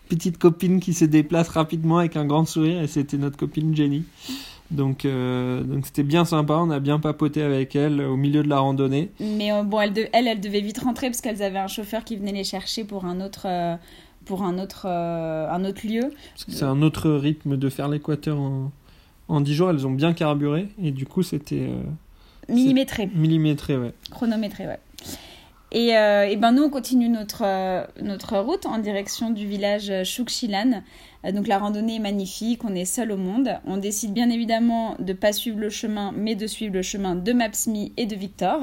petite 0.09 0.37
copine 0.37 0.79
qui 0.81 0.93
se 0.93 1.05
déplace 1.05 1.47
rapidement 1.49 1.99
avec 1.99 2.17
un 2.17 2.25
grand 2.25 2.45
sourire, 2.45 2.81
et 2.81 2.87
c'était 2.87 3.17
notre 3.17 3.37
copine 3.37 3.73
Jenny. 3.75 4.03
Donc, 4.71 5.05
euh, 5.05 5.61
donc 5.63 5.85
c'était 5.85 6.03
bien 6.03 6.25
sympa, 6.25 6.55
on 6.55 6.71
a 6.71 6.79
bien 6.79 6.99
papoté 6.99 7.41
avec 7.43 7.75
elle 7.75 8.01
au 8.01 8.17
milieu 8.17 8.43
de 8.43 8.49
la 8.49 8.59
randonnée. 8.59 9.11
Mais 9.19 9.51
euh, 9.53 9.63
bon, 9.63 9.79
elle, 9.79 9.93
de- 9.93 10.07
elle, 10.13 10.27
elle 10.27 10.39
devait 10.41 10.61
vite 10.61 10.79
rentrer 10.79 11.07
parce 11.07 11.21
qu'elles 11.21 11.43
avaient 11.43 11.59
un 11.59 11.67
chauffeur 11.67 12.03
qui 12.03 12.15
venait 12.17 12.31
les 12.31 12.43
chercher 12.43 12.83
pour 12.83 13.05
un 13.05 13.21
autre, 13.21 13.45
euh, 13.45 13.75
pour 14.25 14.41
un 14.43 14.57
autre, 14.57 14.87
un 14.87 15.63
autre 15.65 15.85
lieu. 15.87 16.11
C'est 16.47 16.63
un 16.65 16.81
autre 16.81 17.11
rythme 17.11 17.55
de 17.55 17.69
faire 17.69 17.87
l'équateur 17.87 18.39
en, 18.39 18.71
en 19.27 19.41
10 19.41 19.53
jours, 19.53 19.69
elles 19.69 19.85
ont 19.85 19.91
bien 19.91 20.13
carburé, 20.13 20.67
et 20.81 20.91
du 20.91 21.05
coup 21.05 21.23
c'était 21.23 21.69
Millimétré. 22.49 23.09
millimétré, 23.13 23.77
ouais. 23.77 23.93
Chronométré, 24.11 24.67
ouais. 24.67 24.79
Et, 25.71 25.97
euh, 25.97 26.27
et 26.27 26.35
ben 26.35 26.51
nous, 26.51 26.63
on 26.63 26.69
continue 26.69 27.09
notre, 27.09 27.43
euh, 27.43 27.83
notre 28.01 28.37
route 28.37 28.67
en 28.67 28.77
direction 28.77 29.31
du 29.31 29.47
village 29.47 29.91
Chukchilan. 30.03 30.83
Euh, 31.25 31.31
donc 31.31 31.47
la 31.47 31.57
randonnée 31.57 31.95
est 31.95 31.99
magnifique, 31.99 32.63
on 32.63 32.75
est 32.75 32.85
seul 32.85 33.11
au 33.11 33.17
monde. 33.17 33.49
On 33.65 33.77
décide 33.77 34.13
bien 34.13 34.29
évidemment 34.29 34.95
de 34.99 35.13
pas 35.13 35.33
suivre 35.33 35.59
le 35.59 35.69
chemin, 35.69 36.13
mais 36.15 36.35
de 36.35 36.47
suivre 36.47 36.73
le 36.73 36.81
chemin 36.81 37.15
de 37.15 37.33
Mapsmi 37.33 37.91
et 37.97 38.05
de 38.05 38.15
Victor. 38.15 38.59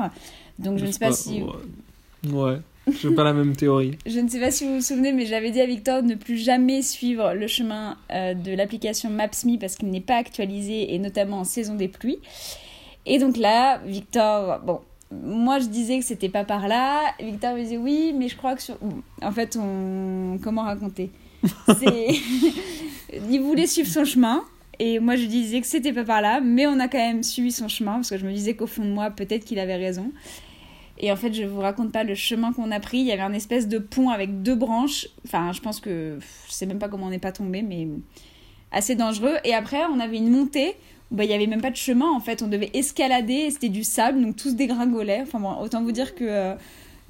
Donc 0.59 0.79
je 0.79 0.87
ne 0.87 0.93
sais 0.93 0.99
pas 0.99 1.13
si... 1.13 1.43
Ouais, 1.43 2.33
ouais. 2.33 2.59
j'ai 3.03 3.15
pas 3.15 3.25
la 3.25 3.33
même 3.33 3.57
théorie. 3.57 3.97
Je 4.07 4.21
ne 4.21 4.29
sais 4.29 4.41
pas 4.41 4.51
si 4.51 4.65
vous 4.65 4.77
vous 4.77 4.81
souvenez, 4.81 5.13
mais 5.13 5.27
j'avais 5.27 5.51
dit 5.51 5.61
à 5.61 5.67
Victor 5.67 6.03
de 6.03 6.09
ne 6.09 6.15
plus 6.15 6.37
jamais 6.37 6.83
suivre 6.83 7.35
le 7.35 7.47
chemin 7.47 7.97
euh, 8.13 8.35
de 8.35 8.53
l'application 8.53 9.11
Maps.me 9.11 9.59
parce 9.59 9.77
qu'il 9.77 9.91
n'est 9.91 10.01
pas 10.01 10.17
actualisé 10.17 10.95
et 10.95 10.99
notamment 10.99 11.41
en 11.41 11.45
saison 11.45 11.75
des 11.75 11.89
pluies. 11.89 12.19
Et 13.13 13.19
donc 13.19 13.37
là, 13.37 13.79
Victor, 13.79 14.61
bon, 14.61 14.81
moi 15.11 15.59
je 15.59 15.67
disais 15.67 15.99
que 15.99 16.05
c'était 16.05 16.29
pas 16.29 16.45
par 16.45 16.69
là. 16.69 17.13
Victor 17.19 17.55
me 17.55 17.61
disait 17.61 17.77
oui, 17.77 18.15
mais 18.17 18.29
je 18.29 18.37
crois 18.37 18.55
que 18.55 18.63
sur. 18.63 18.79
En 19.21 19.33
fait, 19.33 19.59
on. 19.61 20.39
Comment 20.41 20.63
raconter? 20.63 21.11
C'est. 21.67 22.11
Il 23.29 23.41
voulait 23.41 23.67
suivre 23.67 23.89
son 23.89 24.05
chemin. 24.05 24.45
Et 24.79 25.01
moi 25.01 25.17
je 25.17 25.27
disais 25.27 25.61
que 25.61 25.67
c'était 25.67 25.93
pas 25.93 26.05
par 26.05 26.23
là, 26.23 26.41
mais 26.41 26.69
on 26.69 26.79
a 26.79 26.87
quand 26.87 26.99
même 26.99 27.25
suivi 27.25 27.51
son 27.51 27.67
chemin 27.67 27.95
parce 27.95 28.11
que 28.11 28.17
je 28.17 28.25
me 28.25 28.33
disais 28.33 28.55
qu'au 28.55 28.69
fond 28.69 28.85
de 28.85 28.91
moi, 28.91 29.11
peut-être 29.11 29.45
qu'il 29.45 29.59
avait 29.59 29.77
raison. 29.77 30.13
Et 30.97 31.11
en 31.11 31.17
fait, 31.17 31.33
je 31.33 31.43
vous 31.43 31.61
raconte 31.61 31.91
pas 31.91 32.05
le 32.05 32.15
chemin 32.15 32.53
qu'on 32.53 32.71
a 32.71 32.79
pris. 32.79 32.99
Il 32.99 33.07
y 33.07 33.13
avait 33.13 33.23
un 33.23 33.33
espèce 33.33 33.67
de 33.67 33.79
pont 33.79 34.11
avec 34.11 34.43
deux 34.43 34.55
branches. 34.55 35.09
Enfin, 35.27 35.51
je 35.51 35.61
pense 35.61 35.81
que 35.81 36.19
je 36.47 36.53
sais 36.53 36.67
même 36.67 36.79
pas 36.79 36.89
comment 36.89 37.07
on 37.07 37.11
n'est 37.11 37.19
pas 37.19 37.33
tombé, 37.33 37.63
mais 37.63 37.89
assez 38.71 38.95
dangereux. 38.95 39.35
Et 39.45 39.53
après, 39.53 39.83
on 39.93 39.99
avait 39.99 40.19
une 40.19 40.31
montée. 40.31 40.77
Où, 41.11 41.17
bah, 41.17 41.25
il 41.25 41.31
y 41.31 41.35
avait 41.35 41.47
même 41.47 41.61
pas 41.61 41.71
de 41.71 41.77
chemin 41.77 42.11
en 42.11 42.21
fait. 42.21 42.43
On 42.43 42.49
devait 42.49 42.71
escalader. 42.75 43.35
et 43.35 43.51
C'était 43.51 43.69
du 43.69 43.85
sable, 43.85 44.21
donc 44.21 44.37
tous 44.37 44.55
dégringolaient. 44.55 45.23
Enfin 45.23 45.41
bon, 45.41 45.55
autant 45.61 45.83
vous 45.83 45.93
dire 45.93 46.15
que 46.15 46.25
euh, 46.25 46.55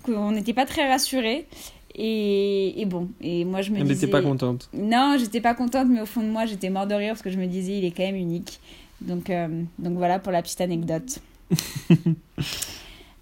qu'on 0.02 0.32
n'était 0.32 0.54
pas 0.54 0.66
très 0.66 0.88
rassurés. 0.90 1.46
Et, 1.94 2.80
et 2.80 2.84
bon, 2.86 3.08
et 3.20 3.44
moi 3.44 3.62
je 3.62 3.70
me 3.72 3.80
disais. 3.80 3.94
n'était 3.94 4.06
pas 4.06 4.22
contente. 4.22 4.68
Non, 4.72 5.16
j'étais 5.18 5.40
pas 5.40 5.54
contente, 5.54 5.88
mais 5.88 6.00
au 6.00 6.06
fond 6.06 6.22
de 6.22 6.28
moi, 6.28 6.46
j'étais 6.46 6.70
mort 6.70 6.86
de 6.86 6.94
rire 6.94 7.10
parce 7.10 7.22
que 7.22 7.30
je 7.30 7.38
me 7.38 7.46
disais, 7.46 7.78
il 7.78 7.84
est 7.84 7.90
quand 7.90 8.04
même 8.04 8.16
unique. 8.16 8.60
Donc, 9.00 9.28
euh, 9.28 9.48
donc 9.78 9.94
voilà 9.94 10.18
pour 10.18 10.32
la 10.32 10.42
petite 10.42 10.60
anecdote. 10.60 11.20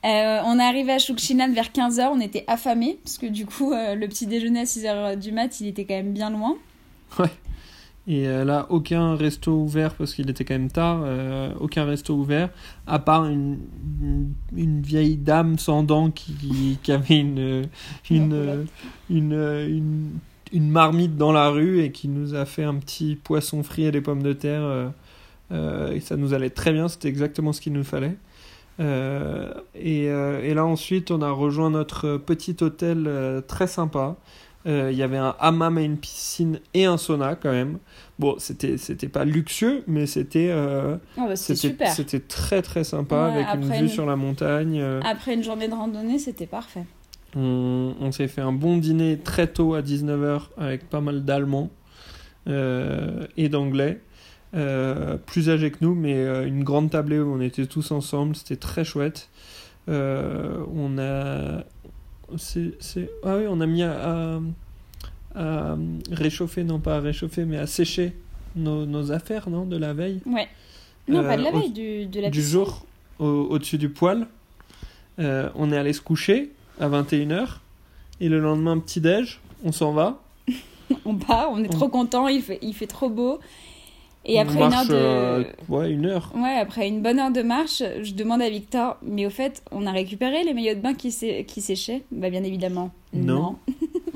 Euh, 0.04 0.40
on 0.44 0.60
est 0.60 0.62
arrivé 0.62 0.92
à 0.92 0.98
Chukchinan 1.00 1.52
vers 1.52 1.70
15h, 1.70 2.10
on 2.12 2.20
était 2.20 2.44
affamés, 2.46 3.00
parce 3.02 3.18
que 3.18 3.26
du 3.26 3.46
coup, 3.46 3.72
le 3.72 4.06
petit 4.06 4.28
déjeuner 4.28 4.60
à 4.60 4.64
6h 4.64 5.18
du 5.18 5.32
mat, 5.32 5.60
il 5.60 5.66
était 5.66 5.84
quand 5.84 5.96
même 5.96 6.12
bien 6.12 6.30
loin. 6.30 6.56
Et 8.10 8.26
euh, 8.26 8.42
là, 8.44 8.66
aucun 8.70 9.16
resto 9.16 9.52
ouvert 9.52 9.94
parce 9.94 10.14
qu'il 10.14 10.30
était 10.30 10.44
quand 10.44 10.54
même 10.54 10.70
tard. 10.70 11.02
euh, 11.04 11.52
aucun 11.60 11.84
resto 11.84 12.14
ouvert, 12.14 12.48
à 12.86 12.98
part 12.98 13.26
une, 13.26 13.58
une, 14.00 14.32
une 14.56 14.80
vieille 14.82 15.16
dame 15.18 15.58
sans 15.58 15.82
dents 15.82 16.10
qui, 16.10 16.78
qui 16.82 16.90
avait 16.92 17.18
une, 17.20 17.68
une, 18.08 18.32
euh, 18.32 18.64
une, 19.10 19.34
une, 19.34 20.10
une 20.52 20.70
marmite 20.70 21.16
dans 21.18 21.32
la 21.32 21.50
rue 21.50 21.82
et 21.82 21.92
qui 21.92 22.08
nous 22.08 22.34
a 22.34 22.46
fait 22.46 22.64
un 22.64 22.76
petit 22.76 23.14
poisson 23.16 23.62
frit 23.62 23.84
et 23.84 23.92
des 23.92 24.00
pommes 24.00 24.22
de 24.22 24.32
terre. 24.32 24.62
euh, 24.62 24.88
euh, 25.52 25.92
et 25.92 26.00
ça 26.00 26.16
nous 26.16 26.32
allait 26.34 26.50
très 26.50 26.72
bien, 26.72 26.88
c'était 26.88 27.08
exactement 27.08 27.52
ce 27.52 27.60
qu'il 27.60 27.74
nous 27.74 27.84
fallait. 27.84 28.16
Et, 28.80 30.04
et 30.04 30.54
là 30.54 30.64
ensuite, 30.64 31.10
on 31.10 31.20
a 31.20 31.30
rejoint 31.30 31.70
notre 31.70 32.16
petit 32.16 32.56
hôtel 32.60 33.10
très 33.48 33.66
sympa. 33.66 34.16
Euh, 34.66 34.90
Il 34.92 34.98
y 34.98 35.02
avait 35.02 35.16
un 35.16 35.34
hammam 35.38 35.78
et 35.78 35.84
une 35.84 35.96
piscine 35.98 36.58
et 36.74 36.84
un 36.84 36.96
sauna 36.96 37.36
quand 37.36 37.52
même. 37.52 37.78
Bon, 38.18 38.34
c'était 38.38 38.76
c'était 38.76 39.08
pas 39.08 39.24
luxueux, 39.24 39.84
mais 39.86 40.06
c'était 40.06 40.48
euh, 40.50 40.96
Ah 41.16 41.26
bah, 41.28 41.36
c'était 41.36 42.20
très 42.20 42.60
très 42.62 42.82
sympa 42.84 43.28
Ouais, 43.28 43.34
avec 43.44 43.54
une 43.54 43.70
vue 43.70 43.78
une- 43.82 43.88
sur 43.88 44.04
la 44.04 44.16
montagne. 44.16 44.80
euh, 44.80 45.00
Après 45.04 45.34
une 45.34 45.44
journée 45.44 45.68
de 45.68 45.74
randonnée, 45.74 46.18
c'était 46.18 46.46
parfait. 46.46 46.84
on, 47.36 47.94
on 48.00 48.10
s'est 48.10 48.26
fait 48.28 48.40
un 48.40 48.52
bon 48.52 48.78
dîner 48.78 49.18
très 49.18 49.46
tôt 49.46 49.74
à 49.74 49.80
19h 49.82 50.48
avec 50.58 50.88
pas 50.90 51.00
mal 51.00 51.24
d'Allemands 51.24 51.70
euh, 52.48 53.26
et 53.36 53.48
d'Anglais. 53.48 54.00
euh, 54.54 55.18
plus 55.18 55.50
âgés 55.50 55.70
que 55.70 55.76
nous, 55.82 55.94
mais 55.94 56.24
une 56.46 56.64
grande 56.64 56.90
tablée 56.90 57.20
où 57.20 57.32
on 57.32 57.40
était 57.40 57.66
tous 57.66 57.90
ensemble. 57.92 58.34
C'était 58.34 58.56
très 58.56 58.84
chouette. 58.84 59.28
On 59.86 60.98
a. 60.98 61.64
c'est 62.36 62.72
c'est- 62.80 63.10
Ah 63.24 63.36
oui, 63.38 63.44
on 63.48 63.60
a 63.60 63.66
mis 63.66 63.82
à, 63.82 64.36
à- 64.36 64.40
à 65.34 65.76
réchauffer, 66.10 66.64
non 66.64 66.78
pas 66.80 66.96
à 66.96 67.00
réchauffer, 67.00 67.44
mais 67.44 67.56
à 67.58 67.66
sécher 67.66 68.12
nos, 68.56 68.86
nos 68.86 69.12
affaires, 69.12 69.48
non, 69.50 69.64
de 69.66 69.76
la 69.76 69.92
veille. 69.94 70.20
Ouais. 70.26 70.48
Non, 71.08 71.22
pas 71.22 71.36
de 71.36 71.42
la 71.42 71.50
Euh, 71.50 71.52
au- 71.52 71.58
veille, 71.60 71.70
du, 71.70 72.06
de 72.06 72.20
la 72.20 72.30
du 72.30 72.38
piscine. 72.40 72.52
jour 72.52 72.86
au- 73.18 73.46
au-dessus 73.50 73.78
du 73.78 73.88
poêle. 73.88 74.26
Euh, 75.18 75.48
on 75.54 75.72
est 75.72 75.76
allé 75.76 75.92
se 75.92 76.00
coucher 76.00 76.52
à 76.80 76.88
21h. 76.88 77.60
Et 78.20 78.28
le 78.28 78.40
lendemain, 78.40 78.78
petit-déj, 78.78 79.40
on 79.64 79.72
s'en 79.72 79.92
va. 79.92 80.20
On 81.04 81.14
part, 81.16 81.50
on 81.52 81.62
est 81.62 81.68
On- 81.68 81.76
trop 81.78 81.88
content, 81.88 82.28
il 82.28 82.40
fait, 82.42 82.58
il 82.62 82.72
fait 82.74 82.86
trop 82.86 83.10
beau. 83.10 83.40
Et 84.24 84.38
après 84.38 84.56
une 84.56 84.62
heure 84.62 84.70
marche, 84.70 84.88
de. 84.88 84.94
euh, 84.94 85.44
ouais, 85.68 85.90
une 85.90 86.04
heure. 86.06 86.32
Ouais, 86.36 86.58
après 86.60 86.86
une 86.88 87.00
bonne 87.00 87.18
heure 87.18 87.30
de 87.30 87.40
marche, 87.42 87.82
je 88.02 88.12
demande 88.12 88.42
à 88.42 88.50
Victor, 88.50 88.98
mais 89.02 89.24
au 89.24 89.30
fait, 89.30 89.62
on 89.70 89.86
a 89.86 89.90
récupéré 89.92 90.44
les 90.44 90.52
maillots 90.52 90.74
de 90.74 90.80
bain 90.80 90.92
qui, 90.94 91.10
sé- 91.10 91.44
qui 91.46 91.60
séchaient? 91.62 92.02
Bah 92.12 92.28
bien 92.28 92.42
évidemment. 92.44 92.90
Non. 93.14 93.56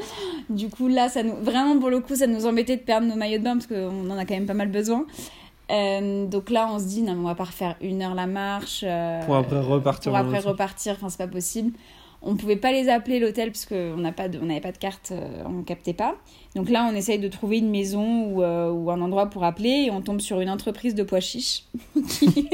du 0.50 0.68
coup, 0.68 0.88
là, 0.88 1.08
ça 1.08 1.22
nous... 1.22 1.36
vraiment 1.36 1.78
pour 1.78 1.88
le 1.88 2.00
coup, 2.00 2.14
ça 2.14 2.26
nous 2.26 2.44
embêtait 2.46 2.76
de 2.76 2.82
perdre 2.82 3.06
nos 3.06 3.16
maillots 3.16 3.38
de 3.38 3.44
bain 3.44 3.54
parce 3.56 3.66
qu'on 3.66 4.10
en 4.10 4.18
a 4.18 4.24
quand 4.26 4.34
même 4.34 4.46
pas 4.46 4.54
mal 4.54 4.68
besoin. 4.68 5.06
Euh, 5.70 6.26
donc 6.26 6.50
là, 6.50 6.68
on 6.70 6.78
se 6.78 6.84
dit, 6.84 7.02
non, 7.02 7.14
mais 7.14 7.20
on 7.20 7.28
va 7.28 7.34
pas 7.34 7.44
refaire 7.44 7.76
une 7.80 8.02
heure 8.02 8.14
la 8.14 8.26
marche. 8.26 8.84
euh, 8.86 9.24
Pour 9.24 9.36
après 9.36 9.60
repartir 9.60 10.12
Pour 10.12 10.18
après 10.18 10.40
repartir, 10.40 10.94
enfin, 10.96 11.08
c'est 11.08 11.18
pas 11.18 11.26
possible. 11.28 11.72
On 12.24 12.36
pouvait 12.36 12.56
pas 12.56 12.70
les 12.70 12.88
appeler 12.88 13.18
l'hôtel 13.18 13.50
parce 13.50 13.66
qu'on 13.66 13.96
n'avait 13.96 14.12
pas 14.60 14.72
de 14.72 14.78
carte, 14.78 15.10
euh, 15.12 15.42
on 15.44 15.62
captait 15.62 15.92
pas. 15.92 16.14
Donc 16.54 16.70
là, 16.70 16.88
on 16.90 16.94
essaye 16.94 17.18
de 17.18 17.26
trouver 17.28 17.58
une 17.58 17.70
maison 17.70 18.26
ou, 18.26 18.42
euh, 18.42 18.70
ou 18.70 18.90
un 18.92 19.00
endroit 19.00 19.26
pour 19.26 19.42
appeler 19.44 19.86
et 19.86 19.90
on 19.90 20.00
tombe 20.02 20.20
sur 20.20 20.40
une 20.40 20.50
entreprise 20.50 20.94
de 20.94 21.02
pois 21.02 21.18
chiches 21.20 21.64
qui... 22.08 22.48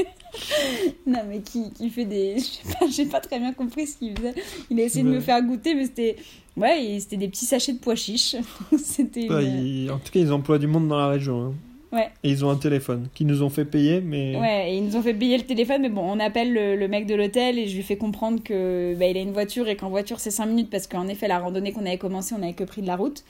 non 1.07 1.19
mais 1.27 1.41
qui, 1.41 1.71
qui 1.71 1.89
fait 1.89 2.05
des... 2.05 2.37
Je 2.39 2.43
sais 2.43 2.73
pas, 2.79 2.85
j'ai 2.89 3.05
pas 3.05 3.19
très 3.19 3.39
bien 3.39 3.53
compris 3.53 3.87
ce 3.87 3.97
qu'il 3.97 4.17
faisait. 4.17 4.33
Il 4.69 4.79
a 4.79 4.83
essayé 4.83 5.03
de 5.03 5.09
me 5.09 5.19
faire 5.19 5.41
goûter 5.43 5.75
mais 5.75 5.85
c'était... 5.85 6.15
Ouais, 6.57 6.97
c'était 6.99 7.17
des 7.17 7.27
petits 7.29 7.45
sachets 7.45 7.73
de 7.73 7.79
pois 7.79 7.95
chiches. 7.95 8.35
c'était... 8.77 9.29
Ouais, 9.31 9.45
une- 9.45 9.65
ils- 9.65 9.91
En 9.91 9.97
tout 9.99 10.11
cas, 10.11 10.19
ils 10.19 10.31
emploient 10.31 10.59
du 10.59 10.67
monde 10.67 10.87
dans 10.87 10.97
la 10.97 11.07
région. 11.09 11.47
hein. 11.47 11.53
Ouais. 11.91 12.09
Et 12.23 12.29
ils 12.29 12.45
ont 12.45 12.49
un 12.51 12.55
téléphone 12.55 13.07
qui 13.15 13.25
nous 13.25 13.41
ont 13.41 13.49
fait 13.49 13.65
payer, 13.65 13.99
mais 14.01 14.37
Ouais, 14.37 14.71
et 14.71 14.77
ils 14.77 14.85
nous 14.85 14.95
ont 14.95 15.01
fait 15.01 15.13
payer 15.13 15.37
le 15.37 15.43
téléphone, 15.43 15.81
mais 15.81 15.89
bon, 15.89 16.03
on 16.03 16.19
appelle 16.19 16.53
le, 16.53 16.75
le 16.75 16.87
mec 16.87 17.07
de 17.07 17.15
l'hôtel 17.15 17.57
et 17.57 17.67
je 17.67 17.75
lui 17.75 17.83
fais 17.83 17.97
comprendre 17.97 18.43
que 18.43 18.93
bah, 18.95 19.07
il 19.07 19.17
a 19.17 19.21
une 19.21 19.31
voiture 19.31 19.67
et 19.67 19.75
qu'en 19.75 19.89
voiture 19.89 20.19
c'est 20.19 20.31
5 20.31 20.45
minutes 20.45 20.69
parce 20.69 20.85
qu'en 20.87 21.07
effet, 21.07 21.27
la 21.27 21.39
randonnée 21.39 21.71
qu'on 21.71 21.85
avait 21.85 21.97
commencé, 21.97 22.35
on 22.37 22.43
avait 22.43 22.53
que 22.53 22.63
pris 22.63 22.81
de 22.81 22.87
la 22.87 22.95
route. 22.95 23.23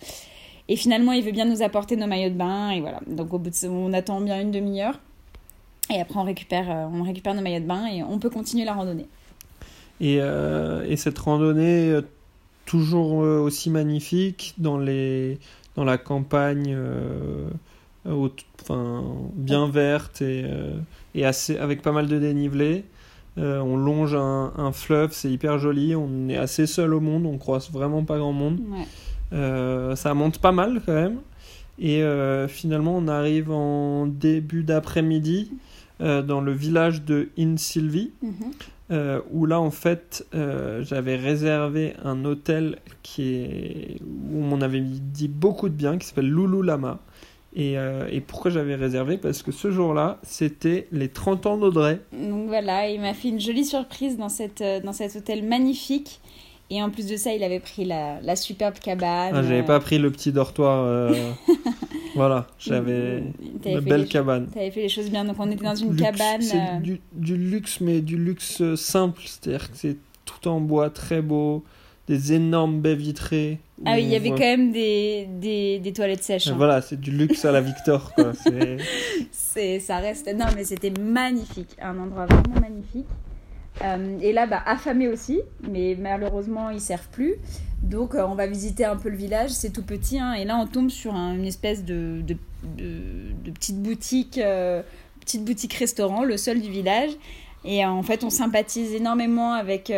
Et 0.68 0.76
finalement, 0.76 1.14
il 1.14 1.24
veut 1.24 1.32
bien 1.32 1.46
nous 1.46 1.64
apporter 1.64 1.96
nos 1.96 2.06
maillots 2.06 2.30
de 2.30 2.38
bain 2.38 2.72
et 2.72 2.82
voilà. 2.82 3.00
Donc 3.08 3.34
au 3.34 3.40
bout 3.40 3.50
de 3.50 3.68
on 3.68 3.94
attend 3.94 4.20
bien 4.22 4.40
une 4.42 4.52
demi-heure 4.52 5.00
et 5.90 6.00
après 6.00 6.20
on 6.20 6.24
récupère, 6.24 6.70
euh, 6.70 6.86
on 6.94 7.04
récupère 7.04 7.34
nos 7.34 7.42
maillots 7.42 7.62
de 7.62 7.68
bain 7.68 7.88
et 7.88 8.04
on 8.04 8.20
peut 8.20 8.30
continuer 8.30 8.66
la 8.66 8.74
randonnée. 8.74 9.08
Et, 10.02 10.18
euh, 10.20 10.86
et 10.88 10.96
cette 10.96 11.18
randonnée, 11.18 11.90
euh, 11.90 12.02
toujours 12.66 13.14
aussi 13.14 13.70
magnifique, 13.72 14.54
dans, 14.60 14.78
les, 14.78 15.40
dans 15.76 15.84
la 15.84 15.98
campagne, 15.98 16.68
euh, 16.70 17.50
au- 18.08 18.30
enfin, 18.62 19.04
bien 19.36 19.68
verte 19.68 20.22
et, 20.22 20.44
euh, 20.46 20.78
et 21.16 21.26
assez, 21.26 21.58
avec 21.58 21.82
pas 21.82 21.92
mal 21.92 22.08
de 22.08 22.20
dénivelé. 22.20 22.84
Euh, 23.38 23.60
on 23.60 23.78
longe 23.78 24.16
un, 24.16 24.52
un 24.58 24.72
fleuve, 24.72 25.12
c'est 25.14 25.32
hyper 25.32 25.60
joli. 25.60 25.96
On 25.96 26.28
est 26.30 26.38
assez 26.38 26.66
seul 26.68 26.94
au 26.94 27.00
monde, 27.00 27.26
on 27.26 27.38
croise 27.38 27.72
vraiment 27.72 28.04
pas 28.04 28.18
grand 28.18 28.34
monde. 28.34 28.60
Ouais. 28.70 28.86
Euh, 29.34 29.96
ça 29.96 30.14
monte 30.14 30.40
pas 30.40 30.52
mal 30.52 30.82
quand 30.86 30.94
même. 30.94 31.18
Et 31.78 32.04
euh, 32.04 32.48
finalement, 32.48 32.98
on 32.98 33.08
arrive 33.08 33.52
en 33.52 34.06
début 34.08 34.64
d'après-midi 34.64 35.52
euh, 36.02 36.22
dans 36.22 36.42
le 36.42 36.52
village 36.52 37.04
de 37.04 37.30
Insilvi. 37.38 38.12
Mhm. 38.22 38.32
Euh, 38.92 39.22
où 39.30 39.46
là 39.46 39.60
en 39.62 39.70
fait 39.70 40.26
euh, 40.34 40.84
j'avais 40.84 41.16
réservé 41.16 41.94
un 42.04 42.26
hôtel 42.26 42.80
qui 43.04 43.36
est 43.36 43.98
où 44.02 44.44
on 44.52 44.62
avait 44.62 44.80
dit 44.82 45.28
beaucoup 45.28 45.70
de 45.70 45.76
bien 45.76 46.00
qui 46.00 46.08
s'appelle 46.08 46.28
Loulou 46.28 46.64
Lama 46.64 46.98
et, 47.56 47.78
euh, 47.78 48.08
et 48.12 48.22
pourquoi 48.22 48.52
j'avais 48.52 48.76
réservé? 48.76 49.18
Parce 49.18 49.42
que 49.44 49.52
ce 49.52 49.72
jour-là 49.72 50.20
c'était 50.24 50.88
les 50.92 51.10
30 51.10 51.46
ans 51.46 51.58
d'Audrey 51.58 52.00
Donc 52.14 52.48
voilà, 52.48 52.90
il 52.90 53.02
m'a 53.02 53.14
fait 53.14 53.30
une 53.30 53.40
jolie 53.40 53.66
surprise 53.66 54.18
dans, 54.18 54.30
cette, 54.30 54.62
euh, 54.62 54.80
dans 54.82 54.94
cet 54.94 55.16
hôtel 55.16 55.44
magnifique. 55.44 56.20
Et 56.72 56.84
en 56.84 56.92
plus 56.92 57.08
de 57.08 57.16
ça, 57.18 57.34
il 57.34 57.44
avait 57.44 57.60
pris 57.60 57.84
la, 57.84 58.22
la 58.22 58.36
superbe 58.36 58.76
cabane. 58.78 59.32
ah, 59.34 59.42
j'avais 59.42 59.62
euh, 59.62 59.64
pas 59.64 59.80
pris 59.80 59.98
le 59.98 60.12
petit 60.12 60.32
dortoir 60.32 60.84
euh, 60.86 61.12
voilà 62.16 62.46
j'avais 62.60 63.24
une 63.66 63.80
belle 63.80 64.08
cabane 64.08 64.48
T'avais 64.54 64.70
fait 64.70 64.82
les 64.84 64.90
choses 64.90 65.10
bien, 65.10 65.26
donc 65.26 65.38
on 65.40 65.50
était 65.50 65.64
dans 65.64 65.74
une 65.74 65.90
Luxe, 65.96 66.02
cabane. 66.04 66.42
c'est 66.44 66.82
du, 66.84 67.02
du 67.14 67.36
luxe 67.38 67.82
mais 67.82 68.02
du 68.02 68.18
luxe 68.18 68.62
simple 68.76 69.22
c'est-à-dire 69.26 69.72
que 69.72 69.78
c'est 69.78 69.98
tout 70.26 70.48
en 70.48 70.62
bois 70.62 70.92
très 70.92 71.24
beau 71.24 71.64
des 72.10 72.34
énormes 72.34 72.82
baies 72.82 72.96
vitrées 72.96 73.60
Ah 73.86 73.94
oui, 73.94 74.02
il 74.04 74.10
y 74.10 74.16
avait 74.16 74.30
voit- 74.30 74.38
quand 74.40 74.44
même 74.46 74.72
des, 74.74 75.28
des, 75.40 75.80
des 75.80 75.94
toilettes 75.94 76.24
sèches. 76.24 76.48
hein. 76.48 76.56
voilà 76.58 76.82
c'est 76.82 77.00
du 77.00 77.12
luxe 77.12 77.46
à 77.46 77.52
la 77.54 77.62
Victor 77.62 78.14
quoi 78.16 78.34
c'est 79.32 79.80
ça 79.80 79.98
reste. 79.98 80.30
Non, 80.36 80.46
mais 80.56 80.64
c'était 80.64 80.92
magnifique. 80.92 81.70
Un 81.82 81.98
endroit 82.00 82.26
vraiment 82.26 82.60
magnifique. 82.62 83.08
Euh, 83.84 84.18
et 84.22 84.34
là, 84.34 84.46
bah, 84.46 84.62
affamé 84.66 85.08
aussi, 85.08 85.40
mais 85.70 85.96
malheureusement, 86.00 86.70
ils 86.70 86.82
servent 86.82 87.08
plus. 87.12 87.36
Donc, 87.82 88.14
euh, 88.16 88.26
on 88.28 88.36
va 88.36 88.46
visiter 88.48 88.84
un 88.86 88.98
peu 88.98 89.10
le 89.10 89.16
village. 89.18 89.52
C'est 89.52 89.72
tout 89.72 89.84
petit. 89.84 90.20
hein. 90.20 90.34
et 90.34 90.44
là, 90.46 90.58
on 90.58 90.68
tombe 90.68 90.90
sur 90.90 91.14
un- 91.16 91.34
une 91.34 91.46
espèce 91.46 91.86
de, 91.86 92.22
de, 92.22 92.36
de, 92.78 92.92
de 93.46 93.52
petite 93.52 93.82
boutique, 93.82 94.38
euh, 94.38 94.82
petite 95.22 95.46
boutique 95.46 95.74
restaurant, 95.76 96.24
le 96.24 96.38
seul 96.38 96.60
du 96.62 96.70
village. 96.70 97.12
Et 97.66 97.86
en 97.86 98.04
fait, 98.04 98.24
on 98.24 98.30
sympathise 98.30 98.94
énormément 98.94 99.54
avec, 99.54 99.90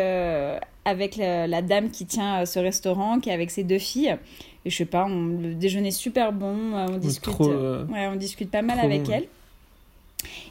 avec 0.84 1.16
la, 1.16 1.46
la 1.46 1.62
dame 1.62 1.90
qui 1.90 2.06
tient 2.06 2.40
euh, 2.42 2.44
ce 2.44 2.58
restaurant, 2.58 3.20
qui 3.20 3.30
est 3.30 3.32
avec 3.32 3.50
ses 3.50 3.62
deux 3.64 3.78
filles. 3.78 4.16
Et 4.64 4.70
je 4.70 4.76
sais 4.76 4.84
pas, 4.84 5.04
on, 5.06 5.26
le 5.26 5.54
déjeuner 5.54 5.88
est 5.88 5.90
super 5.90 6.32
bon. 6.32 6.74
euh, 6.74 6.86
on 6.90 6.96
discute. 6.98 7.32
trop, 7.32 7.50
euh, 7.50 7.84
Ouais, 7.86 8.06
on 8.12 8.16
discute 8.16 8.50
pas 8.50 8.62
mal 8.62 8.78
avec 8.80 9.04
bon, 9.04 9.12
elle. 9.12 9.26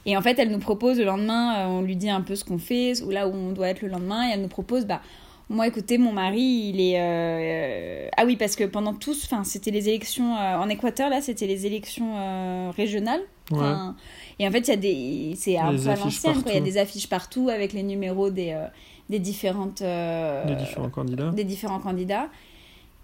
Et 0.06 0.18
en 0.18 0.22
fait, 0.22 0.38
elle 0.40 0.52
nous 0.52 0.60
propose 0.60 0.98
le 1.00 1.06
lendemain, 1.06 1.68
on 1.70 1.82
lui 1.82 1.96
dit 1.96 2.10
un 2.10 2.22
peu 2.22 2.36
ce 2.36 2.44
qu'on 2.44 2.58
fait, 2.58 3.02
ou 3.04 3.10
là 3.10 3.28
où 3.28 3.34
on 3.34 3.52
doit 3.52 3.70
être 3.70 3.82
le 3.82 3.88
lendemain, 3.88 4.28
et 4.28 4.34
elle 4.34 4.42
nous 4.42 4.48
propose, 4.50 4.86
bah, 4.86 5.02
moi, 5.50 5.68
écoutez, 5.68 5.98
mon 5.98 6.12
mari, 6.14 6.72
il 6.74 6.80
est. 6.82 6.96
euh, 7.00 8.08
Ah 8.18 8.24
oui, 8.26 8.36
parce 8.38 8.56
que 8.56 8.64
pendant 8.64 8.94
tous, 8.94 9.26
enfin, 9.26 9.44
c'était 9.44 9.72
les 9.72 9.90
élections 9.90 10.36
euh, 10.36 10.56
en 10.58 10.70
Équateur, 10.70 11.10
là, 11.10 11.22
c'était 11.22 11.48
les 11.48 11.66
élections 11.66 12.14
euh, 12.18 12.72
régionales. 12.76 13.22
ouais. 13.52 13.60
Et 14.40 14.48
en 14.48 14.52
fait, 14.52 14.60
il 14.60 14.68
y 14.70 14.72
a 14.72 14.76
des. 14.78 15.34
C'est 15.38 15.58
un 15.58 15.76
peu 15.76 15.88
à 15.90 15.96
l'ancienne. 15.98 16.42
Il 16.48 16.54
y 16.54 16.58
a 16.58 16.62
des 16.62 16.78
affiches 16.78 17.08
partout 17.08 17.50
avec 17.50 17.74
les 17.74 17.84
numéros 17.84 18.30
des, 18.30 18.58
des 19.12 19.20
différentes. 19.20 19.82
euh, 19.84 20.46
des 20.46 20.56
différents 20.56 20.90
candidats 20.90 21.30
des 21.32 21.44
différents 21.44 21.80
candidats. 21.80 22.30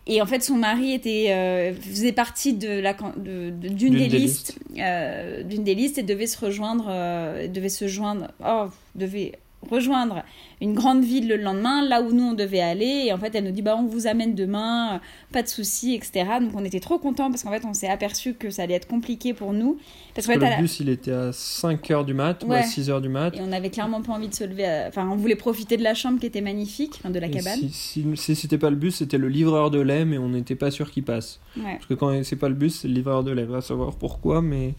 Et 0.10 0.22
en 0.22 0.26
fait, 0.26 0.42
son 0.42 0.56
mari 0.56 0.94
était, 0.94 1.28
euh, 1.32 1.74
faisait 1.74 2.14
partie 2.14 2.54
de 2.54 2.80
la, 2.80 2.94
de- 2.94 3.50
de- 3.50 3.68
d'une 3.68 3.76
D'une 3.76 3.94
des, 3.98 4.08
des 4.08 4.20
listes, 4.20 4.58
euh, 4.80 5.44
d'une 5.44 5.66
des 5.66 5.76
listes 5.76 5.98
et 5.98 6.04
devait 6.04 6.28
se 6.28 6.44
rejoindre, 6.46 6.86
euh, 6.90 7.48
devait 7.50 7.68
se 7.68 7.88
joindre, 7.90 8.30
oh, 8.46 8.68
devait 8.96 9.34
rejoindre 9.70 10.24
une 10.62 10.74
grande 10.74 11.04
ville 11.04 11.28
le 11.28 11.38
lendemain, 11.38 11.84
là 11.88 12.02
où 12.02 12.12
nous 12.12 12.24
on 12.24 12.34
devait 12.34 12.62
aller. 12.62 13.04
Et 13.06 13.14
en 13.14 13.18
fait, 13.18 13.34
elle 13.36 13.44
nous 13.44 13.52
dit 13.52 13.62
bah 13.62 13.76
on 13.78 13.86
vous 13.86 14.08
amène 14.08 14.34
demain, 14.36 14.96
euh, 14.96 14.98
pas 15.32 15.44
de 15.44 15.48
souci, 15.48 15.94
etc. 15.94 16.26
Donc 16.42 16.52
on 16.56 16.66
était 16.66 16.80
trop 16.80 16.98
contents 16.98 17.30
parce 17.30 17.44
qu'en 17.44 17.52
fait 17.52 17.64
on 17.66 17.74
s'est 17.74 17.88
aperçu 17.90 18.34
que 18.34 18.50
ça 18.50 18.64
allait 18.64 18.74
être 18.76 18.88
compliqué 18.88 19.34
pour 19.34 19.54
nous 19.54 19.78
parce 20.16 20.26
Parce 20.28 20.40
que 20.40 20.44
le 20.44 20.50
la- 20.50 20.58
bus, 20.62 20.80
il 20.80 20.90
était 20.90 21.12
à 21.12 21.32
5h 21.32 22.06
du 22.06 22.14
mat 22.16 22.44
ou 22.48 22.52
à 22.54 22.62
6h 22.64 23.02
du 23.02 23.10
mat. 23.10 23.36
et 23.36 23.40
on 23.42 23.52
avait 23.52 23.70
clairement 23.70 24.02
pas 24.02 24.14
envie 24.14 24.30
de 24.30 24.34
se 24.34 24.44
lever. 24.44 24.66
à- 24.66 24.88
Enfin, 24.88 25.08
on 25.12 25.16
voulait 25.16 25.36
profiter 25.36 25.78
de 25.78 25.84
la 25.84 25.94
chambre 25.94 26.20
qui 26.20 26.26
était 26.26 26.42
magnifique, 26.42 26.96
enfin, 27.00 27.10
de 27.12 27.20
la 27.20 27.28
Et 27.28 27.32
cabane. 27.32 27.60
Si, 27.60 27.70
si, 27.70 28.06
si 28.16 28.36
c'était 28.36 28.58
pas 28.58 28.70
le 28.70 28.76
bus, 28.76 28.96
c'était 28.96 29.18
le 29.20 29.28
livreur 29.30 29.70
de 29.70 29.80
lait, 29.80 30.06
mais 30.06 30.18
on 30.18 30.30
n'était 30.30 30.56
pas 30.56 30.72
sûr 30.72 30.90
qu'il 30.92 31.04
passe. 31.04 31.40
Ouais. 31.56 31.74
Parce 31.76 31.86
que 31.86 31.94
quand 31.94 32.24
c'est 32.24 32.36
pas 32.36 32.50
le 32.50 32.56
bus, 32.56 32.80
c'est 32.80 32.88
le 32.88 32.94
livreur 32.96 33.24
de 33.24 33.32
lait. 33.32 33.46
Va 33.46 33.62
savoir 33.62 33.96
pourquoi, 33.96 34.42
mais, 34.42 34.74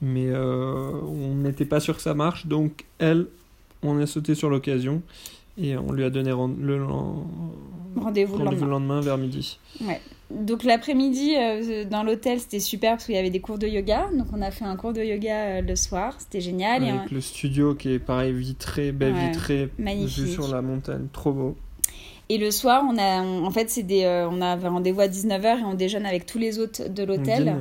mais 0.00 0.26
euh, 0.26 0.90
on 1.06 1.34
n'était 1.36 1.64
pas 1.64 1.80
sûr 1.80 1.96
que 1.96 2.02
ça 2.02 2.14
marche. 2.14 2.46
Donc, 2.46 2.84
elle, 2.98 3.26
on 3.82 3.98
a 4.00 4.06
sauté 4.06 4.34
sur 4.34 4.48
l'occasion 4.50 5.02
et 5.58 5.76
on 5.76 5.92
lui 5.92 6.04
a 6.04 6.10
donné 6.10 6.30
le, 6.30 6.36
Rendez-vous 7.96 8.38
le 8.38 8.44
lendemain. 8.44 8.64
le 8.64 8.70
lendemain 8.70 9.00
vers 9.00 9.18
midi. 9.18 9.58
Ouais. 9.82 10.00
Donc 10.30 10.64
l'après-midi 10.64 11.34
euh, 11.36 11.84
dans 11.84 12.02
l'hôtel 12.02 12.40
c'était 12.40 12.58
super 12.60 12.92
parce 12.92 13.04
qu'il 13.04 13.14
y 13.14 13.18
avait 13.18 13.28
des 13.30 13.40
cours 13.40 13.58
de 13.58 13.66
yoga. 13.66 14.08
Donc 14.16 14.28
on 14.32 14.40
a 14.40 14.50
fait 14.50 14.64
un 14.64 14.76
cours 14.76 14.94
de 14.94 15.02
yoga 15.02 15.34
euh, 15.34 15.60
le 15.60 15.76
soir, 15.76 16.14
c'était 16.18 16.40
génial. 16.40 16.82
Et, 16.84 16.88
Avec 16.90 17.10
le 17.10 17.20
studio 17.20 17.74
qui 17.74 17.90
est 17.92 17.98
pareil, 17.98 18.32
vitré, 18.32 18.92
baie 18.92 19.12
Ouais, 19.12 19.26
vitrée, 19.28 19.68
magnifique. 19.78 20.24
vue 20.24 20.30
sur 20.32 20.48
la 20.48 20.62
montagne, 20.62 21.06
trop 21.12 21.32
beau. 21.32 21.54
et 22.30 22.38
le 22.38 22.50
soir 22.50 22.82
on 22.88 22.96
a, 22.96 23.20
on- 23.22 23.44
en 23.44 23.50
fait 23.50 23.68
c'est 23.68 23.82
des, 23.82 24.04
euh, 24.04 24.26
on 24.30 24.40
avait 24.40 24.68
rendez-vous 24.68 25.00
à 25.02 25.08
19h 25.08 25.58
et 25.60 25.64
on 25.64 25.74
déjeune 25.74 26.06
avec 26.06 26.24
tous 26.24 26.38
les 26.38 26.58
hôtes 26.58 26.80
de 26.80 27.02
l'hôtel. 27.04 27.54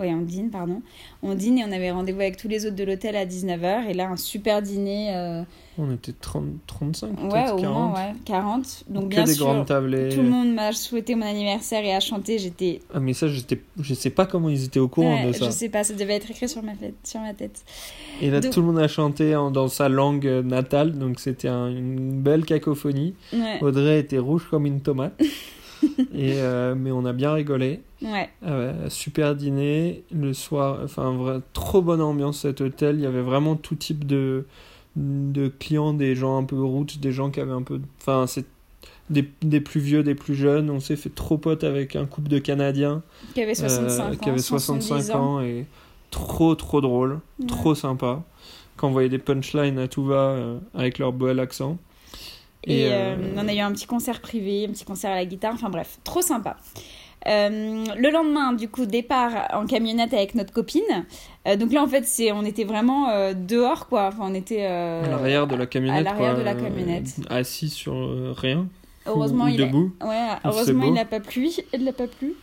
Oui, 0.00 0.08
on 0.10 0.22
dîne, 0.22 0.50
pardon. 0.50 0.80
On 1.22 1.34
dîne 1.34 1.58
et 1.58 1.64
on 1.64 1.70
avait 1.70 1.90
rendez-vous 1.90 2.20
avec 2.20 2.36
tous 2.38 2.48
les 2.48 2.64
autres 2.66 2.74
de 2.76 2.82
l'hôtel 2.82 3.14
à 3.14 3.26
19h. 3.26 3.88
Et 3.88 3.92
là, 3.94 4.08
un 4.08 4.16
super 4.16 4.62
dîner. 4.62 5.14
euh, 5.14 5.42
On 5.78 5.92
était 5.92 6.12
30, 6.18 6.44
35, 6.66 7.08
ouais, 7.08 7.28
peut-être 7.28 7.54
au 7.54 7.60
40. 7.60 7.90
moins, 7.90 7.94
ouais, 7.94 8.14
40. 8.24 8.84
Donc, 8.88 9.04
que 9.04 9.08
bien 9.10 9.24
des 9.24 9.34
sûr, 9.34 9.44
grandes 9.46 9.66
tablées. 9.66 10.08
tout 10.08 10.22
le 10.22 10.30
monde 10.30 10.54
m'a 10.54 10.72
souhaité 10.72 11.14
mon 11.14 11.26
anniversaire 11.26 11.84
et 11.84 11.94
a 11.94 12.00
chanté. 12.00 12.38
J'étais. 12.38 12.80
Ah, 12.94 13.00
mais 13.00 13.12
ça, 13.12 13.28
j'étais, 13.28 13.60
je 13.80 13.92
sais 13.94 14.10
pas 14.10 14.24
comment 14.26 14.48
ils 14.48 14.64
étaient 14.64 14.80
au 14.80 14.88
courant 14.88 15.14
Ouais, 15.14 15.28
de 15.28 15.32
ça. 15.34 15.44
je 15.46 15.50
sais 15.50 15.68
pas, 15.68 15.84
ça 15.84 15.92
devait 15.94 16.14
être 16.14 16.30
écrit 16.30 16.48
sur 16.48 16.62
ma, 16.62 16.72
tête- 16.74 16.94
sur 17.04 17.20
ma 17.20 17.34
tête. 17.34 17.62
Et 18.22 18.30
là, 18.30 18.40
Donc- 18.40 18.50
tout 18.52 18.60
le 18.60 18.66
monde 18.68 18.78
a 18.78 18.88
chanté 18.88 19.36
en- 19.36 19.50
dans 19.50 19.68
sa 19.68 19.88
langue 19.90 20.26
euh, 20.26 20.42
natale, 20.42 20.98
donc 20.98 21.20
c'était 21.20 21.48
un- 21.48 21.68
une 21.70 22.20
belle 22.22 22.44
cacophonie. 22.46 23.14
Ouais, 23.34 23.58
Audrey 23.60 23.98
était 24.00 24.18
rouge 24.18 24.46
comme 24.50 24.64
une 24.66 24.80
tomate. 24.80 25.12
et, 26.14 26.34
euh, 26.40 26.74
mais 26.76 26.90
on 26.92 27.04
a 27.04 27.12
bien 27.12 27.32
rigolé. 27.32 27.80
ouais. 28.02 28.28
Euh, 28.44 28.88
super 28.88 29.34
dîner 29.34 30.02
le 30.14 30.32
soir, 30.34 30.78
enfin 30.84 31.12
vrai, 31.12 31.40
trop 31.52 31.82
bonne 31.82 32.00
ambiance 32.00 32.40
cet 32.40 32.60
hôtel. 32.60 32.96
Il 32.96 33.02
y 33.02 33.06
avait 33.06 33.22
vraiment 33.22 33.56
tout 33.56 33.74
type 33.74 34.06
de, 34.06 34.44
de 34.96 35.48
clients, 35.48 35.94
des 35.94 36.14
gens 36.14 36.38
un 36.38 36.44
peu 36.44 36.60
routes, 36.62 36.98
des 37.00 37.12
gens 37.12 37.30
qui 37.30 37.40
avaient 37.40 37.52
un 37.52 37.62
peu, 37.62 37.80
enfin 38.00 38.26
c'est 38.26 38.44
des, 39.10 39.28
des 39.42 39.60
plus 39.60 39.80
vieux, 39.80 40.02
des 40.02 40.14
plus 40.14 40.34
jeunes. 40.34 40.70
On 40.70 40.80
s'est 40.80 40.96
fait 40.96 41.14
trop 41.14 41.36
pote 41.38 41.64
avec 41.64 41.96
un 41.96 42.06
couple 42.06 42.28
de 42.28 42.38
Canadiens 42.38 43.02
Qui 43.34 43.42
avait 43.42 43.54
65 43.54 44.02
euh, 44.02 44.12
ans. 44.12 44.16
qui 44.16 44.28
avait 44.30 44.38
65 44.38 45.02
70 45.02 45.10
ans 45.12 45.40
et 45.40 45.66
trop 46.10 46.54
trop 46.54 46.80
drôle, 46.80 47.20
Ouais. 47.40 47.46
trop 47.46 47.74
sympa. 47.74 48.22
Quand 48.76 48.88
on 48.88 48.92
voyait 48.92 49.08
des 49.10 49.18
punchlines 49.18 49.78
à 49.78 49.86
tout 49.88 50.04
va 50.04 50.14
euh, 50.30 50.58
avec 50.74 50.98
leur 50.98 51.12
bel 51.12 51.40
accent. 51.40 51.78
Et, 52.64 52.82
Et, 52.82 52.92
euh, 52.92 53.16
euh, 53.16 53.34
on 53.36 53.48
a 53.48 53.54
eu 53.54 53.58
un 53.58 53.72
petit 53.72 53.86
concert 53.86 54.20
privé, 54.20 54.66
un 54.68 54.72
petit 54.72 54.84
concert 54.84 55.10
à 55.10 55.16
la 55.16 55.24
guitare, 55.24 55.52
enfin 55.54 55.68
bref, 55.68 55.98
trop 56.04 56.22
sympa. 56.22 56.56
Euh, 57.28 57.84
le 57.96 58.10
lendemain, 58.10 58.52
du 58.52 58.68
coup, 58.68 58.84
départ 58.84 59.48
en 59.52 59.66
camionnette 59.66 60.12
avec 60.12 60.34
notre 60.34 60.52
copine. 60.52 61.06
Euh, 61.46 61.56
donc 61.56 61.72
là, 61.72 61.82
en 61.82 61.86
fait, 61.86 62.04
c'est, 62.04 62.32
on 62.32 62.42
était 62.44 62.64
vraiment 62.64 63.10
euh, 63.10 63.32
dehors, 63.32 63.86
quoi. 63.86 64.08
Enfin, 64.08 64.22
on 64.30 64.34
était 64.34 64.66
euh, 64.68 65.04
à 65.04 65.08
l'arrière 65.08 65.46
de 65.46 65.54
la 65.54 65.66
camionnette. 65.66 66.04
l'arrière 66.04 66.32
quoi, 66.32 66.38
de 66.40 66.44
la 66.44 66.52
euh, 66.52 66.60
camionnette. 66.62 67.06
assis 67.30 67.68
sur 67.68 67.94
euh, 67.94 68.32
rien. 68.36 68.66
Heureusement, 69.06 69.44
ou 69.44 69.48
il 69.48 69.62
a- 69.62 69.66
debout. 69.66 69.92
Ouais, 70.04 70.28
heureusement, 70.44 70.84
il 70.84 70.94
n'a 70.94 71.04
pas 71.04 71.20
plu. 71.20 71.50
Il 71.72 71.84
n'a 71.84 71.92
pas 71.92 72.06
plu. 72.08 72.34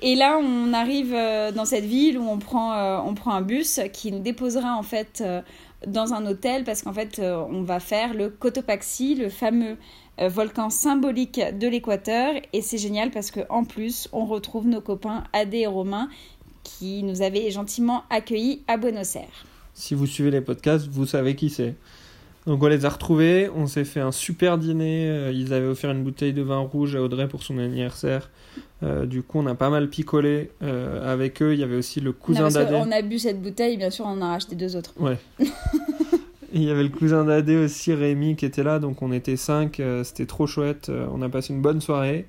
Et 0.00 0.14
là, 0.14 0.38
on 0.40 0.72
arrive 0.74 1.12
euh, 1.12 1.50
dans 1.50 1.64
cette 1.64 1.84
ville 1.84 2.18
où 2.18 2.28
on 2.28 2.38
prend, 2.38 2.72
euh, 2.74 2.98
on 3.04 3.14
prend 3.14 3.32
un 3.32 3.42
bus 3.42 3.80
qui 3.92 4.12
nous 4.12 4.20
déposera 4.20 4.76
en 4.76 4.84
fait 4.84 5.22
euh, 5.26 5.40
dans 5.86 6.12
un 6.12 6.26
hôtel 6.26 6.64
parce 6.64 6.82
qu'en 6.82 6.92
fait, 6.92 7.18
euh, 7.18 7.44
on 7.50 7.62
va 7.62 7.80
faire 7.80 8.14
le 8.14 8.30
Cotopaxi, 8.30 9.14
le 9.14 9.28
fameux 9.28 9.76
euh, 10.20 10.28
volcan 10.28 10.70
symbolique 10.70 11.40
de 11.58 11.68
l'Équateur. 11.68 12.34
Et 12.52 12.62
c'est 12.62 12.78
génial 12.78 13.10
parce 13.10 13.30
que 13.30 13.40
en 13.48 13.64
plus, 13.64 14.08
on 14.12 14.26
retrouve 14.26 14.66
nos 14.66 14.80
copains 14.80 15.24
Adé 15.32 15.58
et 15.58 15.66
Romain 15.66 16.08
qui 16.64 17.02
nous 17.02 17.22
avaient 17.22 17.50
gentiment 17.50 18.04
accueillis 18.10 18.62
à 18.66 18.76
Buenos 18.76 19.16
Aires. 19.16 19.46
Si 19.74 19.94
vous 19.94 20.06
suivez 20.06 20.30
les 20.30 20.40
podcasts, 20.40 20.88
vous 20.88 21.06
savez 21.06 21.36
qui 21.36 21.50
c'est. 21.50 21.76
Donc 22.48 22.62
on 22.62 22.66
les 22.66 22.84
a 22.84 22.88
retrouvés, 22.88 23.50
on 23.54 23.66
s'est 23.66 23.84
fait 23.84 24.00
un 24.00 24.10
super 24.10 24.56
dîner. 24.58 25.08
euh, 25.08 25.30
Ils 25.32 25.52
avaient 25.52 25.66
offert 25.66 25.90
une 25.90 26.02
bouteille 26.02 26.32
de 26.32 26.42
vin 26.42 26.58
rouge 26.58 26.96
à 26.96 27.02
Audrey 27.02 27.28
pour 27.28 27.42
son 27.42 27.58
anniversaire. 27.58 28.30
Euh, 28.82 29.06
du 29.06 29.22
coup, 29.22 29.38
on 29.38 29.46
a 29.46 29.54
pas 29.54 29.68
mal 29.70 29.88
picolé 29.90 30.50
euh, 30.62 31.12
avec 31.12 31.42
eux. 31.42 31.52
Il 31.52 31.60
y 31.60 31.62
avait 31.62 31.76
aussi 31.76 32.00
le 32.00 32.12
cousin 32.12 32.48
d'Adé. 32.48 32.72
qu'on 32.74 32.90
a 32.90 33.02
bu 33.02 33.18
cette 33.18 33.40
bouteille, 33.42 33.76
bien 33.76 33.90
sûr, 33.90 34.06
on 34.06 34.10
en 34.12 34.22
a 34.22 34.28
racheté 34.28 34.56
deux 34.56 34.74
autres. 34.76 34.94
Ouais. 34.98 35.18
Il 36.54 36.62
y 36.64 36.70
avait 36.70 36.82
le 36.84 36.88
cousin 36.88 37.24
d'Adé 37.24 37.56
aussi, 37.56 37.92
Rémi, 37.92 38.34
qui 38.34 38.46
était 38.46 38.62
là. 38.62 38.78
Donc 38.78 39.02
on 39.02 39.12
était 39.12 39.36
cinq. 39.36 39.78
euh, 39.80 40.02
C'était 40.02 40.24
trop 40.26 40.46
chouette. 40.46 40.90
On 41.12 41.20
a 41.20 41.28
passé 41.28 41.52
une 41.52 41.60
bonne 41.60 41.82
soirée. 41.82 42.26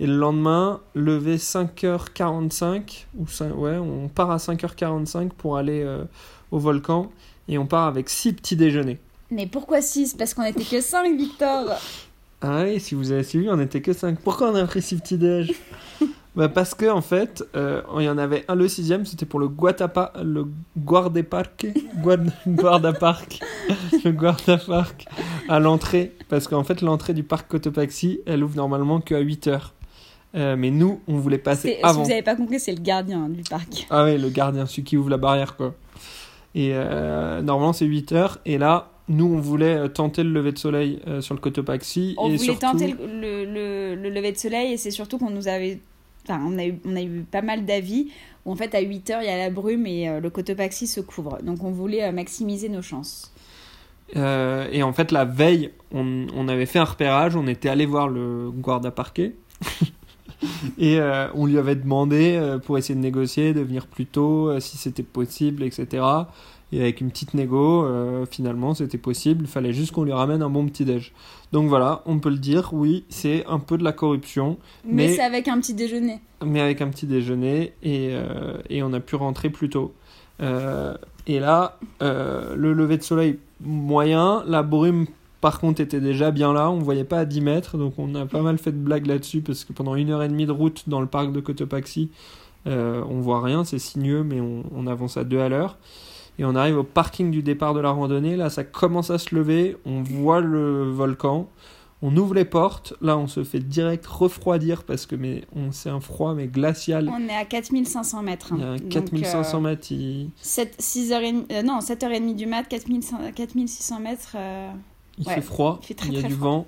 Et 0.00 0.06
le 0.06 0.16
lendemain, 0.16 0.80
levé 0.94 1.36
5h45, 1.38 3.06
ou 3.16 3.24
cin- 3.24 3.52
ouais, 3.52 3.76
on 3.78 4.08
part 4.08 4.30
à 4.30 4.36
5h45 4.36 5.30
pour 5.30 5.56
aller 5.56 5.86
au 6.50 6.58
volcan. 6.58 7.10
Et 7.48 7.56
on 7.56 7.66
part 7.66 7.86
avec 7.86 8.08
six 8.10 8.32
petits 8.34 8.56
déjeuners. 8.56 8.98
Mais 9.32 9.46
pourquoi 9.46 9.80
6 9.80 10.14
Parce 10.14 10.34
qu'on 10.34 10.44
était 10.44 10.62
que 10.64 10.80
5, 10.80 11.16
Victor 11.16 11.70
Ah 12.42 12.62
oui, 12.64 12.78
si 12.80 12.94
vous 12.94 13.12
avez 13.12 13.22
suivi, 13.24 13.48
on 13.48 13.56
n'était 13.56 13.80
que 13.80 13.92
5. 13.92 14.18
Pourquoi 14.20 14.50
on 14.50 14.54
a 14.54 14.64
pris 14.66 14.82
six 14.82 14.96
petits 14.96 15.18
déj? 15.18 15.52
Bah 16.34 16.48
Parce 16.48 16.74
que, 16.74 16.86
en 16.90 17.02
fait, 17.02 17.44
euh, 17.56 17.82
il 17.98 18.04
y 18.04 18.08
en 18.08 18.16
avait 18.16 18.46
un, 18.48 18.54
le 18.54 18.66
sixième, 18.66 19.04
c'était 19.04 19.26
pour 19.26 19.38
le 19.38 19.48
Guatapa, 19.48 20.14
le 20.24 20.46
Guarda 20.78 21.22
Park, 21.22 21.66
Guarda, 22.02 22.32
Guarda 22.46 22.92
Park, 22.94 23.40
le 24.02 24.10
Guarda 24.12 24.56
Park, 24.56 25.04
à 25.50 25.60
l'entrée. 25.60 26.12
Parce 26.30 26.48
qu'en 26.48 26.64
fait, 26.64 26.80
l'entrée 26.80 27.12
du 27.12 27.22
parc 27.22 27.48
Cotopaxi, 27.50 28.20
elle 28.24 28.42
ouvre 28.42 28.56
normalement 28.56 29.00
qu'à 29.02 29.18
8 29.18 29.46
heures. 29.48 29.74
Euh, 30.34 30.56
mais 30.56 30.70
nous, 30.70 31.00
on 31.06 31.18
voulait 31.18 31.36
passer 31.36 31.68
C'est- 31.72 31.76
Si 31.80 31.84
avant. 31.84 32.02
vous 32.02 32.08
n'avez 32.08 32.22
pas 32.22 32.34
compris, 32.34 32.58
c'est 32.58 32.72
le 32.74 32.80
gardien 32.80 33.28
du 33.28 33.42
parc. 33.42 33.86
Ah 33.90 34.04
ouais, 34.04 34.16
le 34.16 34.30
gardien, 34.30 34.64
celui 34.64 34.84
qui 34.84 34.96
ouvre 34.96 35.10
la 35.10 35.18
barrière, 35.18 35.54
quoi. 35.56 35.74
Et 36.54 36.70
euh, 36.72 37.42
normalement, 37.42 37.74
c'est 37.74 37.84
8 37.84 38.10
heures. 38.12 38.38
Et 38.46 38.56
là, 38.56 38.88
nous, 39.08 39.26
on 39.26 39.38
voulait 39.38 39.74
euh, 39.76 39.88
tenter 39.88 40.22
le 40.22 40.30
lever 40.30 40.52
de 40.52 40.58
soleil 40.58 41.00
euh, 41.06 41.20
sur 41.20 41.34
le 41.34 41.40
Cotopaxi. 41.40 42.14
On 42.18 42.26
et 42.26 42.36
voulait 42.36 42.38
surtout... 42.38 42.60
tenter 42.60 42.88
le, 42.88 42.96
le- 43.06 43.44
le- 43.44 43.94
le 43.94 44.10
lever 44.10 44.32
de 44.32 44.36
soleil 44.38 44.72
et 44.72 44.76
c'est 44.76 44.90
surtout 44.90 45.18
qu'on 45.18 45.30
nous 45.30 45.48
avait. 45.48 45.80
Enfin, 46.24 46.40
on 46.46 46.56
a, 46.58 46.64
eu, 46.66 46.78
on 46.84 46.94
a 46.94 47.02
eu 47.02 47.24
pas 47.28 47.42
mal 47.42 47.64
d'avis 47.64 48.08
où 48.46 48.52
en 48.52 48.56
fait 48.56 48.74
à 48.76 48.80
8 48.80 49.10
heures 49.10 49.22
il 49.22 49.26
y 49.26 49.30
a 49.30 49.36
la 49.36 49.50
brume 49.50 49.86
et 49.86 50.08
euh, 50.08 50.20
le 50.20 50.30
Cotopaxi 50.30 50.86
se 50.86 51.00
couvre. 51.00 51.38
Donc 51.42 51.64
on 51.64 51.70
voulait 51.72 52.04
euh, 52.04 52.12
maximiser 52.12 52.68
nos 52.68 52.82
chances. 52.82 53.32
Et 54.14 54.82
en 54.82 54.92
fait, 54.92 55.10
la 55.10 55.24
veille, 55.24 55.70
on, 55.90 56.26
on 56.34 56.46
avait 56.46 56.66
fait 56.66 56.78
un 56.78 56.84
repérage, 56.84 57.34
on 57.34 57.46
était 57.46 57.70
allé 57.70 57.86
voir 57.86 58.08
le 58.08 58.50
guarda 58.50 58.90
parquet. 58.90 59.34
et 60.78 60.98
on 61.34 61.46
lui 61.46 61.56
avait 61.56 61.76
demandé 61.76 62.58
pour 62.66 62.76
essayer 62.76 62.94
de 62.94 63.00
négocier, 63.00 63.54
de 63.54 63.62
venir 63.62 63.86
plus 63.86 64.04
tôt, 64.04 64.60
si 64.60 64.76
c'était 64.76 65.02
possible, 65.02 65.62
etc. 65.62 66.04
Et 66.72 66.80
avec 66.80 67.00
une 67.02 67.10
petite 67.10 67.34
négo, 67.34 67.84
euh, 67.84 68.24
finalement, 68.30 68.72
c'était 68.74 68.96
possible. 68.98 69.44
Il 69.44 69.48
fallait 69.48 69.72
juste 69.74 69.92
qu'on 69.92 70.04
lui 70.04 70.12
ramène 70.12 70.40
un 70.42 70.48
bon 70.48 70.66
petit 70.66 70.84
déj. 70.86 71.12
Donc 71.52 71.68
voilà, 71.68 72.02
on 72.06 72.18
peut 72.18 72.30
le 72.30 72.38
dire, 72.38 72.70
oui, 72.72 73.04
c'est 73.10 73.44
un 73.46 73.58
peu 73.58 73.76
de 73.76 73.84
la 73.84 73.92
corruption, 73.92 74.56
Mais, 74.84 75.08
Mais- 75.08 75.14
c'est 75.14 75.22
avec 75.22 75.48
un 75.48 75.58
petit 75.60 75.74
déjeuner. 75.74 76.20
mais 76.44 76.60
avec 76.60 76.80
un 76.80 76.88
petit 76.88 77.06
déjeuner 77.06 77.74
et, 77.82 78.08
euh, 78.12 78.54
et 78.70 78.82
on 78.82 78.92
a 78.94 79.00
pu 79.00 79.16
rentrer 79.16 79.50
plus 79.50 79.68
tôt. 79.68 79.92
Euh, 80.40 80.94
et 81.26 81.38
là, 81.40 81.78
le 82.00 82.72
lever 82.72 82.96
de 82.96 83.02
soleil 83.02 83.38
moyen, 83.60 84.42
la 84.46 84.62
brume 84.62 85.06
par 85.42 85.58
contre 85.60 85.80
était 85.80 86.00
déjà 86.00 86.30
bien 86.30 86.52
là, 86.52 86.70
on 86.70 86.78
voyait 86.78 87.04
pas 87.04 87.18
à 87.18 87.24
10 87.24 87.40
mètres, 87.42 87.76
donc 87.76 87.94
on 87.98 88.14
a 88.14 88.26
pas 88.26 88.42
mal 88.42 88.58
fait 88.58 88.72
de 88.72 88.76
blagues 88.78 89.06
là-dessus 89.06 89.40
parce 89.40 89.64
que 89.64 89.72
pendant 89.72 89.94
une 89.96 90.10
heure 90.10 90.22
et 90.22 90.28
demie 90.28 90.46
de 90.46 90.52
route 90.52 90.84
dans 90.88 91.00
le 91.00 91.06
parc 91.06 91.32
de 91.32 91.40
Cotopaxi, 91.40 92.10
euh, 92.68 93.02
on 93.10 93.18
voit 93.20 93.42
rien, 93.42 93.64
c'est 93.64 93.78
sinueux, 93.80 94.22
mais 94.22 94.40
on, 94.40 94.62
on 94.74 94.86
avance 94.86 95.16
à 95.16 95.24
deux 95.24 95.40
à 95.40 95.48
l'heure. 95.48 95.78
Et 96.38 96.44
on 96.44 96.54
arrive 96.54 96.78
au 96.78 96.82
parking 96.84 97.30
du 97.30 97.42
départ 97.42 97.74
de 97.74 97.80
la 97.80 97.90
randonnée, 97.90 98.36
là 98.36 98.48
ça 98.50 98.64
commence 98.64 99.10
à 99.10 99.18
se 99.18 99.34
lever, 99.34 99.76
on 99.84 100.02
voit 100.02 100.40
le 100.40 100.84
volcan, 100.90 101.48
on 102.00 102.16
ouvre 102.16 102.34
les 102.34 102.46
portes, 102.46 102.94
là 103.02 103.16
on 103.18 103.26
se 103.26 103.44
fait 103.44 103.58
direct 103.60 104.06
refroidir 104.06 104.82
parce 104.84 105.04
que 105.06 105.14
mais 105.14 105.44
on 105.54 105.72
c'est 105.72 105.90
un 105.90 106.00
froid 106.00 106.34
mais 106.34 106.46
glacial. 106.48 107.10
On 107.14 107.28
est 107.28 107.36
à 107.36 107.44
4500 107.44 108.22
mètres. 108.22 108.52
hein. 108.54 108.56
Il 108.58 108.62
y 108.62 108.66
a 108.66 108.76
Donc, 108.78 108.88
4500 108.90 109.58
euh, 109.58 109.60
mètres. 109.60 109.92
il- 109.92 110.30
7, 110.40 110.74
6h30, 110.80 111.44
euh, 111.52 111.62
non, 111.62 111.80
7h30 111.80 112.34
du 112.34 112.46
mat, 112.46 112.64
4500 112.64 113.18
4600 113.34 114.00
mètres. 114.00 114.32
euh, 114.34 114.70
Il 115.18 115.28
Ouais, 115.28 115.34
fait 115.34 115.42
froid, 115.42 115.78
il 115.82 115.86
fait 115.86 115.94
très, 115.94 116.08
il 116.08 116.14
y 116.14 116.18
a 116.18 116.22
du 116.22 116.34
froid. 116.34 116.48
vent, 116.50 116.66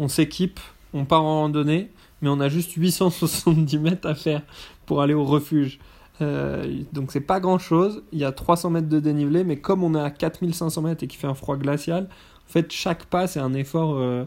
on 0.00 0.08
s'équipe, 0.08 0.58
on 0.92 1.04
part 1.04 1.22
en 1.22 1.42
randonnée, 1.42 1.90
mais 2.20 2.28
on 2.28 2.40
a 2.40 2.48
juste 2.48 2.72
870 2.72 3.78
mètres 3.78 4.08
à 4.08 4.16
faire 4.16 4.42
pour 4.86 5.00
aller 5.00 5.14
au 5.14 5.24
refuge. 5.24 5.78
Euh, 6.22 6.82
donc 6.92 7.10
c'est 7.12 7.20
pas 7.20 7.40
grand 7.40 7.58
chose, 7.58 8.02
il 8.12 8.18
y 8.20 8.24
a 8.24 8.30
300 8.32 8.70
mètres 8.70 8.88
de 8.88 9.00
dénivelé, 9.00 9.42
mais 9.44 9.56
comme 9.56 9.82
on 9.82 9.94
est 9.94 10.00
à 10.00 10.10
4500 10.10 10.82
mètres 10.82 11.02
et 11.02 11.06
qu'il 11.08 11.18
fait 11.18 11.26
un 11.26 11.34
froid 11.34 11.56
glacial, 11.56 12.04
en 12.04 12.52
fait 12.52 12.70
chaque 12.70 13.04
pas 13.06 13.26
c'est 13.26 13.40
un 13.40 13.52
effort 13.54 13.94
euh, 13.96 14.24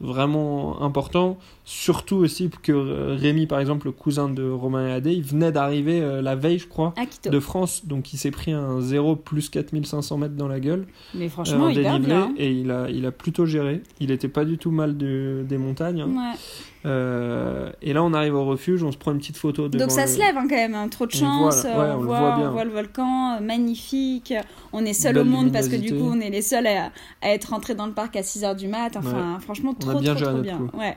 vraiment 0.00 0.82
important. 0.82 1.38
Surtout 1.64 2.16
aussi 2.16 2.50
que 2.62 2.72
euh, 2.72 3.16
Rémi, 3.18 3.46
par 3.46 3.58
exemple, 3.60 3.86
le 3.86 3.92
cousin 3.92 4.28
de 4.28 4.48
Romain 4.48 4.88
et 4.88 4.92
Adé, 4.92 5.12
il 5.12 5.22
venait 5.22 5.50
d'arriver 5.52 6.00
euh, 6.02 6.20
la 6.20 6.34
veille, 6.36 6.58
je 6.58 6.66
crois, 6.68 6.92
de 7.30 7.40
France, 7.40 7.86
donc 7.86 8.12
il 8.12 8.16
s'est 8.18 8.30
pris 8.30 8.52
un 8.52 8.80
0 8.80 9.16
plus 9.16 9.48
4500 9.48 10.18
mètres 10.18 10.34
dans 10.36 10.48
la 10.48 10.60
gueule. 10.60 10.86
Mais 11.14 11.28
franchement, 11.28 11.64
en 11.66 11.68
hyper 11.70 11.92
dénivelé, 11.94 12.14
bien. 12.14 12.24
hein. 12.26 12.34
et 12.36 12.52
il 12.52 12.70
a, 12.70 12.90
il 12.90 13.06
a 13.06 13.12
plutôt 13.12 13.46
géré. 13.46 13.82
Il 14.00 14.10
était 14.10 14.28
pas 14.28 14.44
du 14.44 14.58
tout 14.58 14.70
mal 14.72 14.96
de- 14.96 15.44
des 15.48 15.58
montagnes. 15.58 16.02
hein. 16.02 16.08
Ouais. 16.08 16.38
Euh, 16.86 17.70
et 17.80 17.92
là, 17.94 18.02
on 18.04 18.12
arrive 18.12 18.34
au 18.34 18.44
refuge, 18.44 18.82
on 18.82 18.92
se 18.92 18.98
prend 18.98 19.12
une 19.12 19.18
petite 19.18 19.38
photo 19.38 19.68
Donc 19.68 19.90
ça 19.90 20.02
le- 20.04 20.10
se 20.10 20.18
lève 20.18 20.36
hein, 20.36 20.46
quand 20.48 20.54
même, 20.56 20.74
hein. 20.74 20.88
trop 20.88 21.06
de 21.06 21.12
On 21.16 21.18
chance. 21.18 21.62
voit, 21.62 21.70
euh, 21.70 21.78
ouais, 21.88 21.94
on, 21.94 22.04
voit, 22.04 22.18
voit 22.20 22.36
bien. 22.36 22.48
on 22.48 22.52
voit 22.52 22.64
le 22.64 22.70
volcan, 22.70 23.40
magnifique. 23.40 24.34
On 24.72 24.84
est 24.84 24.92
seul 24.92 25.14
Belle 25.14 25.22
au 25.22 25.24
monde 25.24 25.52
parce 25.52 25.68
que 25.68 25.76
du 25.76 25.94
coup 25.94 26.04
on 26.12 26.20
est 26.20 26.30
les 26.30 26.42
seuls 26.42 26.66
à, 26.66 26.90
à 27.22 27.30
être 27.30 27.46
rentrés 27.46 27.74
dans 27.74 27.86
le 27.86 27.92
parc 27.92 28.16
à 28.16 28.20
6h 28.20 28.54
du 28.56 28.68
mat. 28.68 28.96
Enfin, 28.96 29.38
franchement, 29.40 29.74
On 29.84 29.88
a 29.88 29.90
trop, 29.92 30.00
bien 30.00 30.14
trop, 30.14 30.24
trop 30.26 30.38
bien. 30.42 30.60
Ouais. 30.74 30.96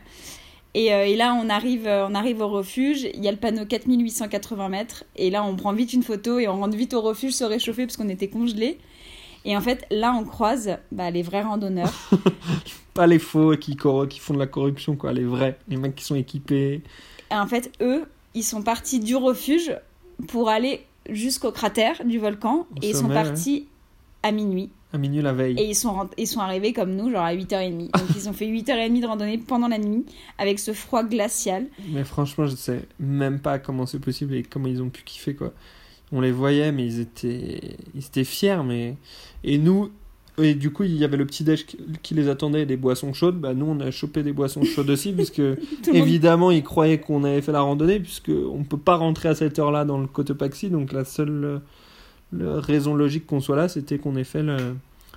Et, 0.73 0.93
euh, 0.93 1.05
et 1.07 1.15
là, 1.15 1.33
on 1.41 1.49
arrive, 1.49 1.87
on 1.87 2.13
arrive 2.13 2.41
au 2.41 2.49
refuge. 2.49 3.07
Il 3.13 3.23
y 3.23 3.27
a 3.27 3.31
le 3.31 3.37
panneau 3.37 3.65
4880 3.65 4.69
mètres. 4.69 5.05
Et 5.15 5.29
là, 5.29 5.43
on 5.43 5.55
prend 5.55 5.71
vite 5.73 5.93
une 5.93 6.03
photo 6.03 6.37
et 6.37 6.47
on 6.47 6.57
rentre 6.57 6.75
vite 6.77 6.93
au 6.93 7.01
refuge 7.01 7.31
se 7.31 7.43
réchauffer 7.45 7.85
parce 7.85 7.95
qu'on 7.97 8.09
était 8.09 8.27
congelés. 8.27 8.77
Et 9.45 9.55
en 9.55 9.61
fait, 9.61 9.85
là, 9.89 10.13
on 10.19 10.25
croise 10.25 10.77
bah, 10.91 11.09
les 11.09 11.21
vrais 11.23 11.41
randonneurs. 11.43 11.93
Pas 12.97 13.07
les 13.07 13.19
faux 13.19 13.55
qui, 13.57 13.75
cor- 13.75 14.07
qui 14.07 14.19
font 14.19 14.33
de 14.33 14.39
la 14.39 14.47
corruption, 14.47 14.95
quoi, 14.95 15.13
les 15.13 15.23
vrais. 15.23 15.57
Les 15.69 15.77
mecs 15.77 15.95
qui 15.95 16.03
sont 16.03 16.15
équipés. 16.15 16.81
Et 17.31 17.35
en 17.35 17.47
fait, 17.47 17.71
eux, 17.81 18.03
ils 18.33 18.43
sont 18.43 18.61
partis 18.61 18.99
du 18.99 19.15
refuge 19.15 19.75
pour 20.27 20.49
aller 20.49 20.81
jusqu'au 21.09 21.51
cratère 21.51 22.03
du 22.05 22.19
volcan 22.19 22.67
et 22.81 22.89
ils 22.89 22.95
sont 22.95 23.07
partis 23.25 23.67
à 24.23 24.31
minuit. 24.31 24.69
À 24.93 24.97
minuit 24.97 25.21
la 25.21 25.33
veille. 25.33 25.55
Et 25.59 25.65
ils 25.69 25.75
sont, 25.75 25.93
rent- 25.93 26.09
ils 26.17 26.27
sont 26.27 26.39
arrivés 26.39 26.71
comme 26.73 26.95
nous, 26.95 27.11
genre 27.11 27.23
à 27.23 27.33
8h30. 27.35 27.91
Donc 27.91 28.07
ils 28.15 28.27
ont 28.29 28.33
fait 28.33 28.47
8h30 28.47 29.01
de 29.01 29.05
randonnée 29.05 29.37
pendant 29.37 29.67
la 29.67 29.77
nuit 29.77 30.05
avec 30.37 30.59
ce 30.59 30.73
froid 30.73 31.03
glacial. 31.03 31.65
Mais 31.89 32.03
franchement, 32.05 32.45
je 32.47 32.55
sais 32.55 32.81
même 32.99 33.39
pas 33.39 33.59
comment 33.59 33.85
c'est 33.85 33.99
possible 33.99 34.33
et 34.35 34.43
comment 34.43 34.67
ils 34.67 34.81
ont 34.81 34.89
pu 34.89 35.03
kiffer 35.03 35.35
quoi. 35.35 35.53
On 36.13 36.21
les 36.21 36.31
voyait, 36.31 36.71
mais 36.71 36.85
ils 36.85 36.99
étaient, 37.01 37.75
ils 37.93 38.05
étaient 38.05 38.23
fiers, 38.23 38.63
mais 38.65 38.95
et 39.43 39.57
nous, 39.57 39.91
et 40.39 40.53
du 40.53 40.71
coup, 40.71 40.83
il 40.83 40.95
y 40.95 41.03
avait 41.03 41.17
le 41.17 41.25
petit 41.25 41.43
déj 41.43 41.65
qui- 42.03 42.13
les 42.13 42.29
attendait, 42.29 42.65
des 42.65 42.77
boissons 42.77 43.13
chaudes. 43.13 43.39
Bah 43.39 43.53
nous, 43.53 43.65
on 43.65 43.79
a 43.79 43.89
chopé 43.91 44.23
des 44.23 44.33
boissons 44.33 44.63
chaudes 44.63 44.89
aussi, 44.89 45.11
puisque 45.13 45.41
évidemment, 45.93 46.51
ils 46.51 46.63
croyaient 46.63 46.99
qu'on 46.99 47.23
avait 47.23 47.41
fait 47.41 47.51
la 47.51 47.61
randonnée, 47.61 47.99
puisque 47.99 48.29
on 48.31 48.63
peut 48.63 48.77
pas 48.77 48.95
rentrer 48.95 49.29
à 49.29 49.35
cette 49.35 49.57
heure-là 49.59 49.83
dans 49.85 49.97
le 49.97 50.07
Cotopaxi, 50.07 50.69
donc 50.69 50.91
la 50.91 51.05
seule 51.05 51.61
le- 52.31 52.59
raison 52.59 52.93
logique 52.95 53.25
qu'on 53.25 53.39
soit 53.39 53.55
là, 53.55 53.67
c'était 53.67 53.97
qu'on 53.97 54.15
ait 54.15 54.23
fait 54.23 54.43
le- 54.43 54.75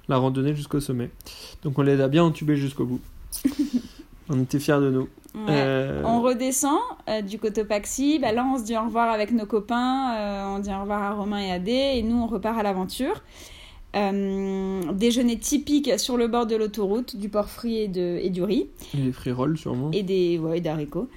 la 0.08 0.16
randonnée 0.16 0.54
jusqu'au 0.54 0.80
sommet. 0.80 1.10
Donc 1.62 1.78
on 1.78 1.82
les 1.82 2.00
a 2.00 2.08
bien 2.08 2.24
entubés 2.24 2.56
jusqu'au 2.56 2.84
bout. 2.84 3.00
on 4.28 4.40
était 4.42 4.58
fiers 4.58 4.80
de 4.80 4.90
nous. 4.90 5.08
Ouais. 5.34 5.46
Euh, 5.50 6.02
On 6.04 6.22
redescend 6.22 6.78
euh, 7.08 7.22
du 7.22 7.38
Cotopaxi. 7.38 8.18
Bah 8.18 8.32
là, 8.32 8.44
on 8.52 8.58
se 8.58 8.64
dit 8.64 8.76
au 8.76 8.84
revoir 8.84 9.10
avec 9.10 9.30
nos 9.32 9.46
copains. 9.46 10.14
euh, 10.16 10.56
on 10.56 10.58
dit 10.58 10.70
au 10.70 10.80
revoir 10.80 11.02
à 11.02 11.12
Romain 11.12 11.38
et 11.40 11.52
Adé. 11.52 11.92
Et 11.94 12.02
nous, 12.02 12.16
on 12.16 12.26
repart 12.26 12.58
à 12.58 12.62
l'aventure. 12.64 13.22
Euh, 13.96 14.92
déjeuner 14.92 15.36
typique 15.36 15.98
sur 15.98 16.16
le 16.16 16.28
bord 16.28 16.46
de 16.46 16.54
l'autoroute, 16.54 17.16
du 17.16 17.28
porc 17.28 17.48
frit 17.48 17.78
et, 17.78 17.88
de, 17.88 18.18
et 18.22 18.30
du 18.30 18.42
riz. 18.42 18.68
et 18.94 18.98
les 18.98 19.12
free 19.12 19.32
rolls 19.32 19.58
sûrement. 19.58 19.90
Et 19.92 20.02
des 20.02 20.38
ouais, 20.38 20.60
d'haricots. 20.60 21.08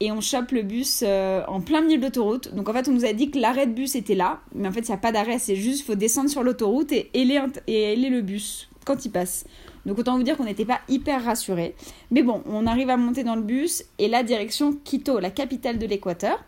Et 0.00 0.10
on 0.10 0.20
chope 0.20 0.50
le 0.52 0.62
bus 0.62 1.02
euh, 1.06 1.42
en 1.48 1.60
plein 1.60 1.82
milieu 1.82 1.98
de 1.98 2.02
l'autoroute. 2.02 2.54
Donc 2.54 2.68
en 2.68 2.72
fait, 2.72 2.88
on 2.88 2.92
nous 2.92 3.04
a 3.04 3.12
dit 3.12 3.30
que 3.30 3.38
l'arrêt 3.38 3.66
de 3.66 3.72
bus 3.72 3.94
était 3.94 4.14
là. 4.14 4.40
Mais 4.54 4.66
en 4.68 4.72
fait, 4.72 4.80
il 4.80 4.90
n'y 4.90 4.94
a 4.94 4.98
pas 4.98 5.12
d'arrêt. 5.12 5.38
C'est 5.38 5.56
juste, 5.56 5.84
faut 5.86 5.94
descendre 5.94 6.30
sur 6.30 6.42
l'autoroute 6.42 6.92
et 6.92 7.10
héler 7.14 8.10
le 8.10 8.20
bus 8.22 8.68
quand 8.84 9.04
il 9.04 9.10
passe. 9.10 9.44
Donc 9.86 9.98
autant 9.98 10.16
vous 10.16 10.22
dire 10.22 10.36
qu'on 10.36 10.44
n'était 10.44 10.64
pas 10.64 10.80
hyper 10.88 11.24
rassurés. 11.24 11.74
Mais 12.10 12.22
bon, 12.22 12.42
on 12.46 12.66
arrive 12.66 12.90
à 12.90 12.96
monter 12.96 13.22
dans 13.22 13.36
le 13.36 13.42
bus. 13.42 13.84
Et 13.98 14.08
là, 14.08 14.22
direction 14.22 14.74
Quito, 14.84 15.18
la 15.20 15.30
capitale 15.30 15.78
de 15.78 15.86
l'Équateur. 15.86 16.42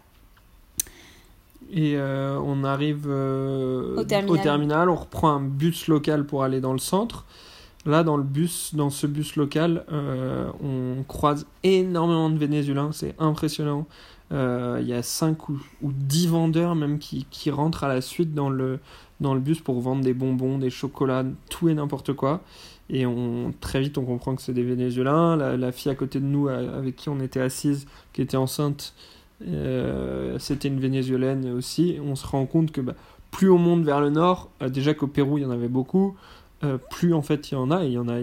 Et 1.72 1.96
euh, 1.96 2.38
on 2.42 2.64
arrive 2.64 3.06
euh, 3.08 3.96
Au 3.96 4.04
terminal. 4.36 4.88
on 4.88 4.94
reprend 4.94 5.30
un 5.30 5.40
bus 5.40 5.88
local 5.88 6.24
pour 6.24 6.42
aller 6.42 6.60
dans 6.60 6.72
le 6.72 6.78
centre. 6.78 7.24
Là, 7.84 8.02
dans 8.02 8.16
le 8.16 8.24
bus, 8.24 8.74
dans 8.74 8.90
ce 8.90 9.06
bus 9.06 9.36
local, 9.36 9.84
euh, 9.92 10.50
on 10.62 11.04
croise 11.04 11.46
énormément 11.62 12.30
de 12.30 12.36
Vénézuéliens, 12.36 12.90
c'est 12.92 13.14
impressionnant. 13.18 13.86
Il 14.32 14.84
y 14.84 14.92
a 14.92 15.02
5 15.04 15.48
ou, 15.50 15.60
ou 15.82 15.92
10 15.92 16.26
vendeurs 16.28 16.74
même 16.74 16.98
qui, 16.98 17.26
qui 17.30 17.52
rentrent 17.52 17.84
à 17.84 17.88
la 17.88 18.00
suite 18.00 18.34
dans 18.34 18.50
le, 18.50 18.80
dans 19.20 19.34
le 19.34 19.40
bus 19.40 19.60
pour 19.60 19.80
vendre 19.80 20.02
des 20.02 20.14
bonbons, 20.14 20.58
des 20.58 20.70
chocolats, 20.70 21.24
tout 21.48 21.68
et 21.68 21.74
n'importe 21.74 22.12
quoi. 22.12 22.40
Et 22.90 23.06
on, 23.06 23.52
très 23.60 23.80
vite, 23.80 23.98
on 23.98 24.04
comprend 24.04 24.34
que 24.34 24.42
c'est 24.42 24.52
des 24.52 24.64
Vénézuéliens. 24.64 25.36
La, 25.36 25.56
la 25.56 25.70
fille 25.70 25.92
à 25.92 25.94
côté 25.94 26.18
de 26.18 26.24
nous, 26.24 26.48
avec 26.48 26.96
qui 26.96 27.08
on 27.08 27.20
était 27.20 27.40
assise, 27.40 27.86
qui 28.12 28.20
était 28.20 28.36
enceinte, 28.36 28.94
euh, 29.46 30.38
c'était 30.38 30.68
une 30.68 30.80
Vénézuélienne 30.80 31.50
aussi. 31.52 31.98
On 32.04 32.14
se 32.16 32.26
rend 32.26 32.46
compte 32.46 32.72
que 32.72 32.80
bah, 32.80 32.94
plus 33.30 33.50
on 33.50 33.58
monte 33.58 33.82
vers 33.84 34.00
le 34.00 34.10
nord, 34.10 34.50
euh, 34.62 34.68
déjà 34.68 34.94
qu'au 34.94 35.06
Pérou 35.06 35.38
il 35.38 35.42
y 35.42 35.46
en 35.46 35.50
avait 35.50 35.68
beaucoup, 35.68 36.16
euh, 36.64 36.78
plus 36.90 37.12
en 37.12 37.22
fait 37.22 37.50
il 37.50 37.54
y 37.54 37.56
en 37.58 37.70
a, 37.70 37.84
et 37.84 37.88
il 37.88 37.92
y 37.92 37.98
en 37.98 38.08
a 38.08 38.18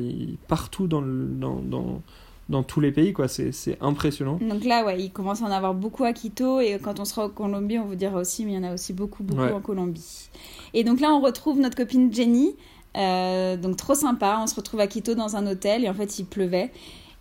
partout 0.48 0.88
dans, 0.88 1.02
le, 1.02 1.26
dans, 1.26 1.62
dans, 1.62 2.02
dans 2.50 2.64
tous 2.64 2.80
les 2.82 2.92
pays, 2.92 3.14
quoi. 3.14 3.28
C'est, 3.28 3.52
c'est 3.52 3.78
impressionnant. 3.80 4.38
Donc 4.42 4.66
là, 4.66 4.84
ouais, 4.86 5.00
il 5.02 5.12
commence 5.12 5.42
à 5.42 5.46
en 5.46 5.52
avoir 5.52 5.74
beaucoup 5.74 6.04
à 6.04 6.14
Quito. 6.14 6.60
Et 6.60 6.78
quand 6.82 7.00
on 7.00 7.06
sera 7.06 7.26
au 7.28 7.30
Colombie, 7.30 7.80
on 7.80 7.86
vous 7.86 7.96
dira 7.96 8.20
aussi, 8.20 8.44
mais 8.46 8.54
il 8.54 8.56
y 8.56 8.58
en 8.58 8.64
a 8.70 8.74
aussi 8.74 8.92
beaucoup, 8.92 9.24
beaucoup 9.24 9.42
Ouais. 9.42 9.52
en 9.52 9.62
Colombie. 9.62 10.30
Et 10.74 10.84
donc 10.84 11.00
là, 11.00 11.14
on 11.14 11.22
retrouve 11.22 11.60
notre 11.60 11.78
copine 11.78 12.12
Jenny. 12.14 12.56
Donc 12.96 13.78
trop 13.78 13.96
sympa. 13.96 14.40
On 14.42 14.48
se 14.48 14.56
retrouve 14.56 14.82
à 14.82 14.88
Quito 14.88 15.16
dans 15.16 15.36
un 15.38 15.48
hôtel. 15.48 15.86
Et 15.86 15.90
en 15.90 15.94
fait, 15.94 16.20
il 16.20 16.26
pleuvait. 16.26 16.72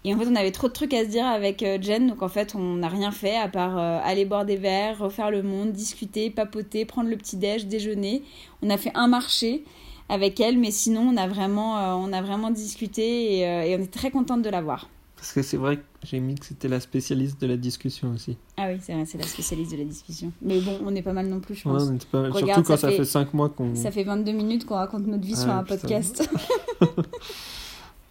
Et 0.04 0.12
en 0.14 0.18
fait, 0.18 0.26
on 0.26 0.34
avait 0.34 0.50
trop 0.50 0.66
de 0.68 0.72
trucs 0.72 0.92
à 0.94 1.04
se 1.04 1.08
dire 1.10 1.24
avec 1.26 1.62
euh, 1.62 1.78
Jen. 1.80 2.08
Donc 2.08 2.22
en 2.22 2.28
fait, 2.28 2.54
on 2.56 2.74
n'a 2.76 2.88
rien 2.88 3.12
fait 3.12 3.36
à 3.36 3.48
part 3.48 3.78
euh, 3.78 4.00
aller 4.02 4.24
boire 4.24 4.44
des 4.44 4.56
verres, 4.56 4.98
refaire 4.98 5.30
le 5.30 5.42
monde, 5.42 5.72
discuter, 5.72 6.28
papoter, 6.30 6.84
prendre 6.84 7.08
le 7.08 7.16
petit-déj, 7.16 7.66
déjeuner. 7.66 8.22
On 8.62 8.70
a 8.70 8.76
fait 8.76 8.90
un 8.94 9.06
marché 9.06 9.62
avec 10.08 10.40
elle. 10.40 10.58
Mais 10.58 10.70
sinon, 10.72 11.02
on 11.02 11.16
a 11.16 11.28
vraiment, 11.28 11.78
euh, 11.78 11.92
on 11.94 12.12
a 12.12 12.20
vraiment 12.20 12.50
discuté. 12.50 13.34
Et, 13.34 13.40
et 13.42 13.76
on 13.78 13.82
est 13.82 13.92
très 13.92 14.10
contente 14.10 14.42
de 14.42 14.50
la 14.50 14.60
voir. 14.60 14.88
Parce 15.14 15.34
que 15.34 15.42
c'est 15.42 15.56
vrai 15.56 15.76
que 15.76 15.82
j'ai 16.02 16.18
mis 16.18 16.34
que 16.34 16.44
c'était 16.46 16.66
la 16.66 16.80
spécialiste 16.80 17.40
de 17.40 17.46
la 17.46 17.56
discussion 17.56 18.10
aussi. 18.12 18.36
Ah 18.56 18.66
oui, 18.72 18.80
c'est 18.82 18.92
vrai, 18.92 19.04
c'est 19.06 19.18
la 19.18 19.24
spécialiste 19.24 19.70
de 19.70 19.76
la 19.76 19.84
discussion. 19.84 20.32
Mais 20.42 20.58
bon, 20.58 20.80
on 20.84 20.92
est 20.96 21.02
pas 21.02 21.12
mal 21.12 21.28
non 21.28 21.38
plus, 21.38 21.54
je 21.54 21.68
Ouais, 21.68 21.74
pense. 21.78 21.88
on 21.88 21.94
était 21.94 22.06
pas 22.10 22.22
mal. 22.22 22.32
Regarde, 22.32 22.48
Surtout 22.48 22.62
quand 22.72 22.76
ça 22.76 22.76
ça 22.76 22.88
fait- 22.90 22.96
fait 22.96 23.04
5 23.04 23.32
mois 23.32 23.48
qu'on. 23.50 23.76
Ça 23.76 23.92
fait 23.92 24.02
22 24.02 24.32
minutes 24.32 24.66
qu'on 24.66 24.74
raconte 24.74 25.06
notre 25.06 25.24
vie 25.24 25.34
Ah, 25.36 25.40
sur 25.40 25.50
un 25.50 25.62
putain. 25.62 25.76
podcast. 25.76 26.28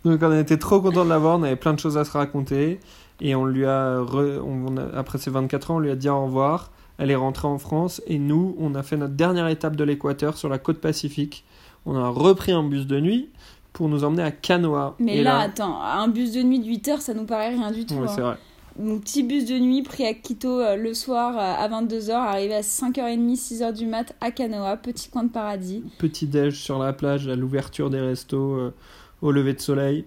Donc 0.05 0.19
on 0.23 0.37
était 0.39 0.57
trop 0.57 0.81
content 0.81 1.03
de 1.05 1.09
l'avoir, 1.09 1.39
on 1.39 1.43
avait 1.43 1.55
plein 1.55 1.73
de 1.73 1.79
choses 1.79 1.97
à 1.97 2.03
se 2.05 2.11
raconter. 2.11 2.79
Et 3.23 3.35
on 3.35 3.45
lui 3.45 3.65
a, 3.65 3.99
re- 3.99 4.39
on- 4.39 4.73
on 4.73 4.77
a- 4.77 4.97
après 4.97 5.17
ses 5.19 5.29
24 5.29 5.71
ans, 5.71 5.75
on 5.75 5.79
lui 5.79 5.91
a 5.91 5.95
dit 5.95 6.09
au 6.09 6.23
revoir. 6.25 6.71
Elle 6.97 7.11
est 7.11 7.15
rentrée 7.15 7.47
en 7.47 7.57
France 7.57 8.01
et 8.07 8.17
nous, 8.19 8.55
on 8.59 8.73
a 8.75 8.83
fait 8.83 8.97
notre 8.97 9.13
dernière 9.13 9.47
étape 9.47 9.75
de 9.75 9.83
l'Équateur 9.83 10.37
sur 10.37 10.49
la 10.49 10.57
côte 10.59 10.79
pacifique. 10.79 11.43
On 11.85 11.95
a 11.95 12.07
repris 12.09 12.51
un 12.51 12.63
bus 12.63 12.85
de 12.87 12.99
nuit 12.99 13.29
pour 13.73 13.89
nous 13.89 14.03
emmener 14.03 14.23
à 14.23 14.31
Canoa. 14.31 14.95
Mais 14.99 15.17
et 15.17 15.23
là, 15.23 15.39
attends, 15.39 15.81
un 15.81 16.07
bus 16.07 16.31
de 16.33 16.41
nuit 16.43 16.59
de 16.59 16.65
8 16.65 16.87
heures, 16.89 17.01
ça 17.01 17.13
nous 17.13 17.25
paraît 17.25 17.49
rien 17.49 17.71
du 17.71 17.85
tout. 17.85 17.95
Ouais, 17.95 18.01
hein. 18.07 18.11
c'est 18.13 18.21
vrai. 18.21 18.37
Mon 18.79 18.99
petit 18.99 19.23
bus 19.23 19.45
de 19.45 19.57
nuit 19.59 19.81
pris 19.83 20.05
à 20.05 20.13
Quito 20.13 20.59
euh, 20.59 20.75
le 20.75 20.93
soir 20.93 21.35
euh, 21.37 21.63
à 21.63 21.67
22h, 21.69 22.11
arrivé 22.11 22.55
à 22.55 22.61
5h30, 22.61 23.35
6h 23.35 23.73
du 23.73 23.85
mat 23.85 24.13
à 24.21 24.31
Canoa, 24.31 24.77
petit 24.77 25.09
coin 25.09 25.23
de 25.23 25.29
paradis. 25.29 25.83
Petit 25.97 26.25
déj 26.27 26.55
sur 26.59 26.79
la 26.79 26.93
plage, 26.93 27.27
à 27.27 27.35
l'ouverture 27.35 27.89
des 27.89 27.99
restos, 27.99 28.53
euh, 28.55 28.73
au 29.21 29.31
lever 29.31 29.53
de 29.53 29.59
soleil. 29.59 30.05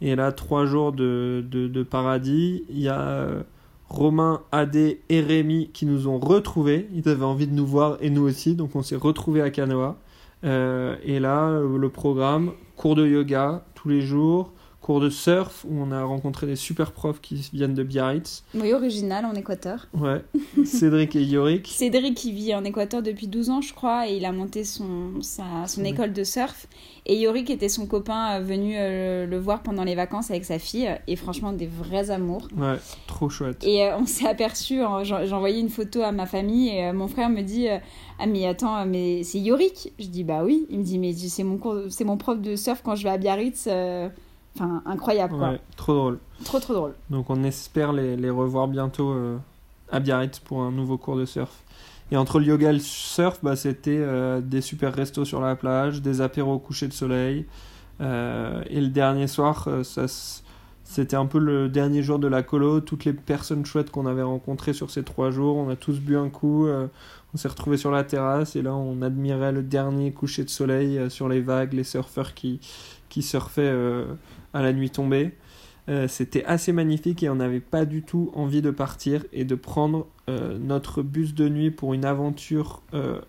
Et 0.00 0.14
là, 0.14 0.32
trois 0.32 0.66
jours 0.66 0.92
de, 0.92 1.86
paradis. 1.88 2.64
Il 2.70 2.80
y 2.80 2.88
a 2.88 3.00
euh, 3.00 3.42
Romain, 3.88 4.42
Adé 4.52 5.00
et 5.08 5.20
Rémi 5.20 5.70
qui 5.72 5.86
nous 5.86 6.08
ont 6.08 6.18
retrouvés. 6.18 6.88
Ils 6.94 7.08
avaient 7.08 7.24
envie 7.24 7.46
de 7.46 7.54
nous 7.54 7.66
voir 7.66 7.96
et 8.00 8.10
nous 8.10 8.22
aussi, 8.22 8.54
donc 8.54 8.76
on 8.76 8.82
s'est 8.82 8.96
retrouvés 8.96 9.42
à 9.42 9.50
Canoa. 9.50 9.96
Euh, 10.44 10.96
et 11.02 11.18
là, 11.18 11.60
le 11.60 11.88
programme, 11.88 12.52
cours 12.76 12.94
de 12.94 13.06
yoga 13.06 13.64
tous 13.74 13.88
les 13.88 14.02
jours, 14.02 14.52
cours 14.86 15.00
de 15.00 15.10
surf 15.10 15.64
où 15.68 15.74
on 15.80 15.90
a 15.90 16.04
rencontré 16.04 16.46
des 16.46 16.54
super 16.54 16.92
profs 16.92 17.20
qui 17.20 17.34
viennent 17.52 17.74
de 17.74 17.82
Biarritz. 17.82 18.44
Oui, 18.54 18.72
original 18.72 19.24
en 19.24 19.34
Équateur. 19.34 19.88
Ouais, 19.92 20.22
Cédric 20.64 21.16
et 21.16 21.24
Yorick. 21.24 21.66
Cédric, 21.74 22.14
qui 22.14 22.30
vit 22.30 22.54
en 22.54 22.62
Équateur 22.62 23.02
depuis 23.02 23.26
12 23.26 23.50
ans, 23.50 23.60
je 23.60 23.74
crois, 23.74 24.08
et 24.08 24.16
il 24.16 24.24
a 24.24 24.30
monté 24.30 24.62
son, 24.62 25.20
sa, 25.22 25.66
son 25.66 25.82
école 25.84 26.12
de 26.12 26.22
surf. 26.22 26.68
Et 27.04 27.16
Yorick 27.18 27.50
était 27.50 27.68
son 27.68 27.86
copain 27.86 28.36
euh, 28.38 28.40
venu 28.44 28.74
euh, 28.76 29.26
le 29.26 29.38
voir 29.38 29.62
pendant 29.64 29.82
les 29.82 29.96
vacances 29.96 30.30
avec 30.30 30.44
sa 30.44 30.60
fille. 30.60 30.88
Et 31.08 31.16
franchement, 31.16 31.52
des 31.52 31.66
vrais 31.66 32.10
amours. 32.10 32.46
Ouais, 32.56 32.76
trop 33.08 33.28
chouette. 33.28 33.64
Et 33.64 33.82
euh, 33.84 33.96
on 33.98 34.06
s'est 34.06 34.26
aperçu, 34.28 34.80
hein, 34.82 35.02
j'en- 35.02 35.24
j'ai 35.24 35.32
envoyé 35.32 35.58
une 35.58 35.68
photo 35.68 36.02
à 36.02 36.12
ma 36.12 36.26
famille 36.26 36.68
et 36.68 36.84
euh, 36.86 36.92
mon 36.92 37.08
frère 37.08 37.28
me 37.28 37.42
dit 37.42 37.68
euh, 37.68 37.78
Ah, 38.20 38.26
mais 38.26 38.46
attends, 38.46 38.76
euh, 38.78 38.84
mais 38.86 39.24
c'est 39.24 39.38
Yorick? 39.40 39.92
Je 39.98 40.06
dis 40.06 40.22
Bah 40.24 40.42
oui. 40.44 40.66
Il 40.70 40.78
me 40.78 40.84
dit 40.84 40.98
Mais 40.98 41.12
c'est 41.12 41.42
mon, 41.44 41.58
cours- 41.58 41.86
c'est 41.90 42.04
mon 42.04 42.16
prof 42.16 42.40
de 42.40 42.54
surf 42.54 42.82
quand 42.84 42.94
je 42.94 43.02
vais 43.04 43.10
à 43.10 43.18
Biarritz. 43.18 43.68
Enfin, 44.58 44.82
incroyable 44.86 45.36
quoi. 45.36 45.50
Ouais, 45.50 45.60
trop 45.76 45.94
drôle. 45.94 46.18
Trop 46.44 46.58
trop 46.58 46.74
drôle. 46.74 46.94
Donc 47.10 47.28
on 47.28 47.44
espère 47.44 47.92
les, 47.92 48.16
les 48.16 48.30
revoir 48.30 48.68
bientôt 48.68 49.10
euh, 49.10 49.36
à 49.92 50.00
Biarritz 50.00 50.38
pour 50.38 50.62
un 50.62 50.72
nouveau 50.72 50.96
cours 50.96 51.16
de 51.16 51.26
surf. 51.26 51.62
Et 52.10 52.16
entre 52.16 52.38
le 52.38 52.46
yoga 52.46 52.70
et 52.70 52.72
le 52.72 52.78
surf, 52.78 53.40
bah, 53.42 53.56
c'était 53.56 53.98
euh, 53.98 54.40
des 54.40 54.60
super 54.60 54.94
restos 54.94 55.24
sur 55.24 55.40
la 55.40 55.56
plage, 55.56 56.00
des 56.00 56.20
apéros 56.20 56.54
au 56.54 56.58
coucher 56.58 56.88
de 56.88 56.92
soleil. 56.92 57.46
Euh, 58.00 58.62
et 58.70 58.80
le 58.80 58.88
dernier 58.88 59.26
soir, 59.26 59.68
ça, 59.82 60.06
c'était 60.86 61.16
un 61.16 61.26
peu 61.26 61.40
le 61.40 61.68
dernier 61.68 62.02
jour 62.02 62.20
de 62.20 62.28
la 62.28 62.44
colo. 62.44 62.80
Toutes 62.80 63.04
les 63.04 63.12
personnes 63.12 63.66
chouettes 63.66 63.90
qu'on 63.90 64.06
avait 64.06 64.22
rencontrées 64.22 64.72
sur 64.72 64.90
ces 64.90 65.02
trois 65.02 65.32
jours, 65.32 65.56
on 65.56 65.68
a 65.68 65.74
tous 65.74 65.98
bu 65.98 66.16
un 66.16 66.30
coup. 66.30 66.66
euh, 66.66 66.86
on 67.34 67.36
s'est 67.36 67.48
retrouvés 67.48 67.76
sur 67.76 67.90
la 67.90 68.04
terrasse 68.04 68.54
et 68.54 68.62
là 68.62 68.74
on 68.74 69.02
admirait 69.02 69.50
le 69.50 69.64
dernier 69.64 70.12
coucher 70.12 70.44
de 70.44 70.48
soleil 70.48 70.96
euh, 70.96 71.10
sur 71.10 71.28
les 71.28 71.40
vagues, 71.40 71.72
les 71.72 71.84
surfeurs 71.84 72.34
qui, 72.34 72.60
qui 73.08 73.22
surfaient 73.22 73.62
euh, 73.62 74.06
à 74.54 74.62
la 74.62 74.72
nuit 74.72 74.90
tombée. 74.90 75.32
C'était 76.08 76.44
assez 76.46 76.72
magnifique 76.72 77.22
et 77.22 77.30
on 77.30 77.36
n'avait 77.36 77.60
pas 77.60 77.84
du 77.84 78.02
tout 78.02 78.32
envie 78.34 78.60
de 78.60 78.72
partir 78.72 79.24
et 79.32 79.44
de 79.44 79.54
prendre 79.54 80.08
notre 80.26 81.00
bus 81.02 81.32
de 81.32 81.48
nuit 81.48 81.70
pour 81.70 81.94
une 81.94 82.04
aventure 82.04 82.82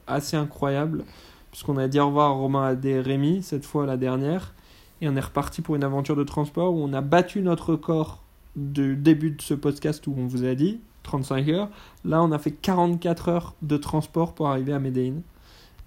assez 0.07 0.37
incroyable 0.37 1.05
puisqu'on 1.51 1.77
a 1.77 1.87
dit 1.87 1.99
au 1.99 2.07
revoir 2.07 2.31
à 2.31 2.33
Romain 2.33 2.63
Adé 2.63 2.89
et 2.89 2.99
Rémi 2.99 3.43
cette 3.43 3.63
fois 3.63 3.85
la 3.85 3.95
dernière 3.95 4.55
et 5.01 5.10
on 5.10 5.15
est 5.15 5.21
reparti 5.21 5.62
pour 5.62 5.75
une 5.75 5.83
aventure 5.83 6.15
de 6.15 6.23
transport 6.23 6.73
où 6.73 6.83
on 6.83 6.93
a 6.93 7.01
battu 7.01 7.41
notre 7.41 7.71
record 7.71 8.23
du 8.55 8.95
début 8.95 9.31
de 9.31 9.41
ce 9.41 9.53
podcast 9.53 10.05
où 10.07 10.15
on 10.17 10.25
vous 10.25 10.43
a 10.43 10.55
dit 10.55 10.79
35 11.03 11.49
heures 11.49 11.69
là 12.05 12.21
on 12.23 12.31
a 12.31 12.39
fait 12.39 12.51
44 12.51 13.29
heures 13.29 13.55
de 13.62 13.77
transport 13.77 14.33
pour 14.33 14.47
arriver 14.47 14.73
à 14.73 14.79
Medellín 14.79 15.21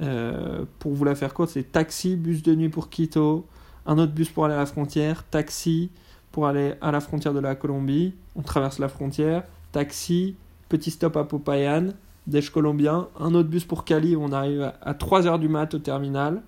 Euh, 0.03 0.64
pour 0.79 0.94
vous 0.94 1.05
la 1.05 1.14
faire 1.14 1.35
courte 1.35 1.51
c'est 1.51 1.73
taxi 1.73 2.16
bus 2.16 2.42
de 2.42 2.55
nuit 2.55 2.70
pour 2.70 2.88
Quito 2.88 3.44
un 3.85 3.99
autre 3.99 4.12
bus 4.12 4.31
pour 4.31 4.46
aller 4.46 4.55
à 4.55 4.59
la 4.59 4.64
frontière 4.64 5.25
taxi 5.25 5.90
pour 6.33 6.46
aller 6.46 6.75
à 6.81 6.90
la 6.90 7.01
frontière 7.01 7.35
de 7.35 7.40
la 7.40 7.55
Colombie. 7.55 8.14
On 8.37 8.42
traverse 8.42 8.79
la 8.79 8.88
frontière, 8.88 9.44
taxi, 9.73 10.37
petit 10.68 10.90
stop 10.90 11.16
à 11.16 11.25
Popayan, 11.25 11.88
déj 12.27 12.51
colombien. 12.51 13.09
Un 13.18 13.35
autre 13.35 13.49
bus 13.49 13.64
pour 13.64 13.85
Cali, 13.85 14.16
on 14.16 14.33
arrive 14.33 14.73
à 14.81 14.94
3h 14.94 15.38
du 15.38 15.49
mat 15.49 15.75
au 15.75 15.79
terminal. 15.79 16.42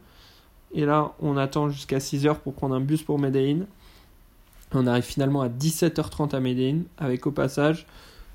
Et 0.74 0.84
là, 0.84 1.12
on 1.20 1.36
attend 1.36 1.68
jusqu'à 1.68 1.98
6h 1.98 2.36
pour 2.36 2.54
prendre 2.54 2.74
un 2.74 2.80
bus 2.80 3.02
pour 3.02 3.18
Medellin. 3.18 3.66
On 4.72 4.86
arrive 4.86 5.04
finalement 5.04 5.42
à 5.42 5.48
17h30 5.48 6.34
à 6.34 6.40
Medellin, 6.40 6.80
avec 6.98 7.26
au 7.26 7.30
passage 7.30 7.86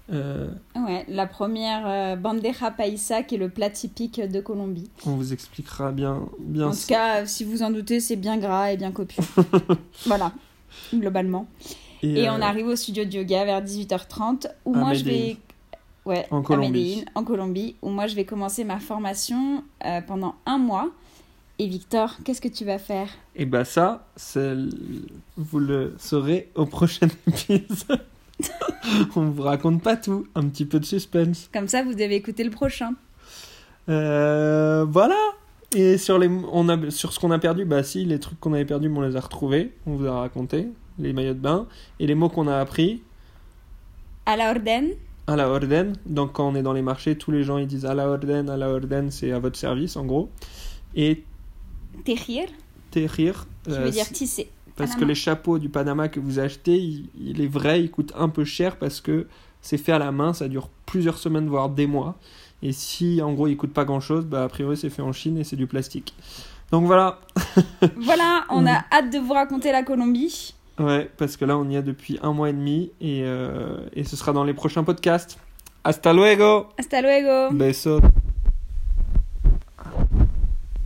euh, 0.10 0.48
ouais, 0.76 1.06
la 1.10 1.28
première 1.28 1.86
euh, 1.86 2.16
bandeja 2.16 2.72
paisa 2.72 3.24
qui 3.24 3.36
est 3.36 3.38
le 3.38 3.50
plat 3.50 3.70
typique 3.70 4.22
de 4.22 4.40
Colombie. 4.40 4.90
On 5.06 5.16
vous 5.16 5.34
expliquera 5.34 5.92
bien. 5.92 6.24
bien 6.40 6.68
en 6.68 6.72
tout 6.72 6.88
cas, 6.88 7.26
si 7.26 7.44
vous 7.44 7.62
en 7.62 7.72
doutez, 7.72 8.00
c'est 8.00 8.16
bien 8.16 8.38
gras 8.38 8.72
et 8.72 8.78
bien 8.78 8.92
copieux. 8.92 9.24
voilà, 10.06 10.32
globalement. 10.94 11.48
Et, 12.04 12.30
on 12.30 12.36
euh, 12.36 12.42
arrive 12.42 12.68
au 12.68 12.76
studio 12.76 13.04
de 13.04 13.12
yoga 13.12 13.44
vers 13.44 13.62
18h30 13.62 14.48
où 14.66 14.76
moi 14.76 14.94
je 14.94 15.04
vais. 15.04 15.38
Ouais, 16.06 16.26
en 16.32 16.42
Colombie. 16.42 17.04
en 17.16 17.26
Colombie, 17.26 17.76
où 17.82 17.90
moi 17.90 18.08
je 18.08 18.16
vais 18.16 18.24
commencer 18.24 18.64
ma 18.64 18.80
formation 18.80 19.62
pendant 20.08 20.36
un 20.46 20.58
mois. 20.58 20.90
Et 21.60 21.68
Victor, 21.68 22.18
qu'est-ce 22.24 22.42
que 22.42 22.48
tu 22.48 22.66
vas 22.66 22.78
faire? 22.78 23.08
Et 23.36 23.42
eh 23.42 23.46
ben 23.46 23.64
ça, 23.64 24.08
vous 25.38 25.60
le 25.60 25.96
saurez 25.98 26.52
au 26.54 26.68
prochain 26.68 27.08
épisode. 27.28 28.02
on 29.16 29.30
vous 29.32 29.42
raconte 29.42 29.82
pas 29.82 29.98
tout, 29.98 30.28
un 30.36 30.48
petit 30.50 30.66
peu 30.66 30.80
de 30.80 30.86
suspense. 30.86 31.50
Comme 31.52 31.68
ça, 31.68 31.84
vous 31.84 31.94
devez 31.94 32.16
écouter 32.16 32.44
le 32.44 32.52
prochain. 32.52 32.94
Euh, 33.90 34.86
voilà. 34.88 35.18
Et 35.76 35.98
sur, 35.98 36.20
les, 36.20 36.30
on 36.30 36.70
a, 36.70 36.92
sur 36.92 37.12
ce 37.12 37.20
qu'on 37.20 37.32
a 37.32 37.40
perdu, 37.40 37.66
bah 37.66 37.82
si, 37.82 38.06
les 38.06 38.20
trucs 38.20 38.40
qu'on 38.40 38.54
avait 38.54 38.66
perdus, 38.66 38.92
on 38.96 39.02
les 39.02 39.16
a 39.16 39.20
retrouvés. 39.20 39.74
On 39.88 39.96
vous 39.96 40.06
a 40.06 40.20
raconté, 40.20 40.68
les 41.00 41.12
maillots 41.12 41.34
de 41.34 41.40
bain. 41.40 41.68
Et 42.00 42.06
les 42.06 42.14
mots 42.14 42.30
qu'on 42.30 42.48
a 42.48 42.58
appris. 42.58 43.02
À 44.28 44.38
la 44.38 44.52
orden. 44.52 44.90
À 45.26 45.36
la 45.36 45.50
orden. 45.50 45.94
Donc 46.06 46.34
quand 46.34 46.48
on 46.48 46.54
est 46.54 46.62
dans 46.62 46.74
les 46.74 46.84
marchés, 46.84 47.18
tous 47.18 47.32
les 47.32 47.44
gens 47.44 47.58
ils 47.58 47.68
disent 47.68 47.88
à 47.88 47.96
la 47.96 48.08
orden, 48.08 48.48
à 48.48 48.58
la 48.58 48.70
orden, 48.70 49.10
c'est 49.10 49.32
à 49.32 49.40
votre 49.40 49.58
service 49.58 49.96
en 49.96 50.06
gros. 50.06 50.30
Et. 50.96 51.24
Tejir. 52.04 52.48
Tejir. 52.92 53.48
Qui 53.64 53.72
veut 53.72 53.78
euh, 53.78 53.90
dire 53.90 54.10
tisser. 54.10 54.50
Parce 54.76 54.96
que 54.96 55.04
les 55.04 55.16
chapeaux 55.16 55.58
du 55.58 55.70
Panama 55.70 56.08
que 56.08 56.20
vous 56.20 56.38
achetez, 56.40 56.78
il, 56.78 57.42
est 57.42 57.48
vrai, 57.48 57.82
ils 57.82 57.90
coûtent 57.90 58.14
un 58.16 58.30
peu 58.30 58.46
cher 58.46 58.78
parce 58.78 59.02
que 59.02 59.26
c'est 59.62 59.78
fait 59.80 59.92
à 59.92 59.98
la 59.98 60.12
main, 60.12 60.34
ça 60.34 60.48
dure 60.48 60.70
plusieurs 60.86 61.18
semaines, 61.18 61.48
voire 61.48 61.70
des 61.70 61.88
mois. 61.88 62.16
Et 62.62 62.72
si 62.72 63.22
en 63.22 63.34
gros 63.34 63.48
il 63.48 63.58
coûte 63.58 63.74
pas 63.74 63.86
grand 63.86 64.00
chose, 64.00 64.26
bah 64.26 64.44
a 64.44 64.48
priori 64.48 64.78
c'est 64.78 64.90
fait 64.90 65.02
en 65.02 65.14
Chine 65.14 65.38
et 65.38 65.44
c'est 65.44 65.56
du 65.56 65.66
plastique. 65.66 66.14
Donc 66.72 66.86
voilà. 66.86 67.20
voilà, 67.98 68.46
on 68.50 68.68
a 68.68 68.84
hâte 68.92 69.12
de 69.12 69.18
vous 69.18 69.34
raconter 69.34 69.72
la 69.72 69.82
Colombie. 69.82 70.54
Ouais, 70.80 71.10
parce 71.18 71.38
que 71.38 71.46
là 71.46 71.58
on 71.58 71.68
y 71.70 71.76
a 71.76 71.82
depuis 71.82 72.20
un 72.22 72.34
mois 72.34 72.52
et 72.52 72.54
demi 72.54 72.92
et, 73.02 73.22
euh, 73.24 73.80
et 73.94 74.04
ce 74.04 74.16
sera 74.16 74.32
dans 74.32 74.44
les 74.44 74.54
prochains 74.54 74.84
podcasts. 74.84 75.40
Hasta 75.84 76.14
luego. 76.14 76.68
Hasta 76.78 77.02
luego. 77.02 77.52
Besos. 77.52 78.02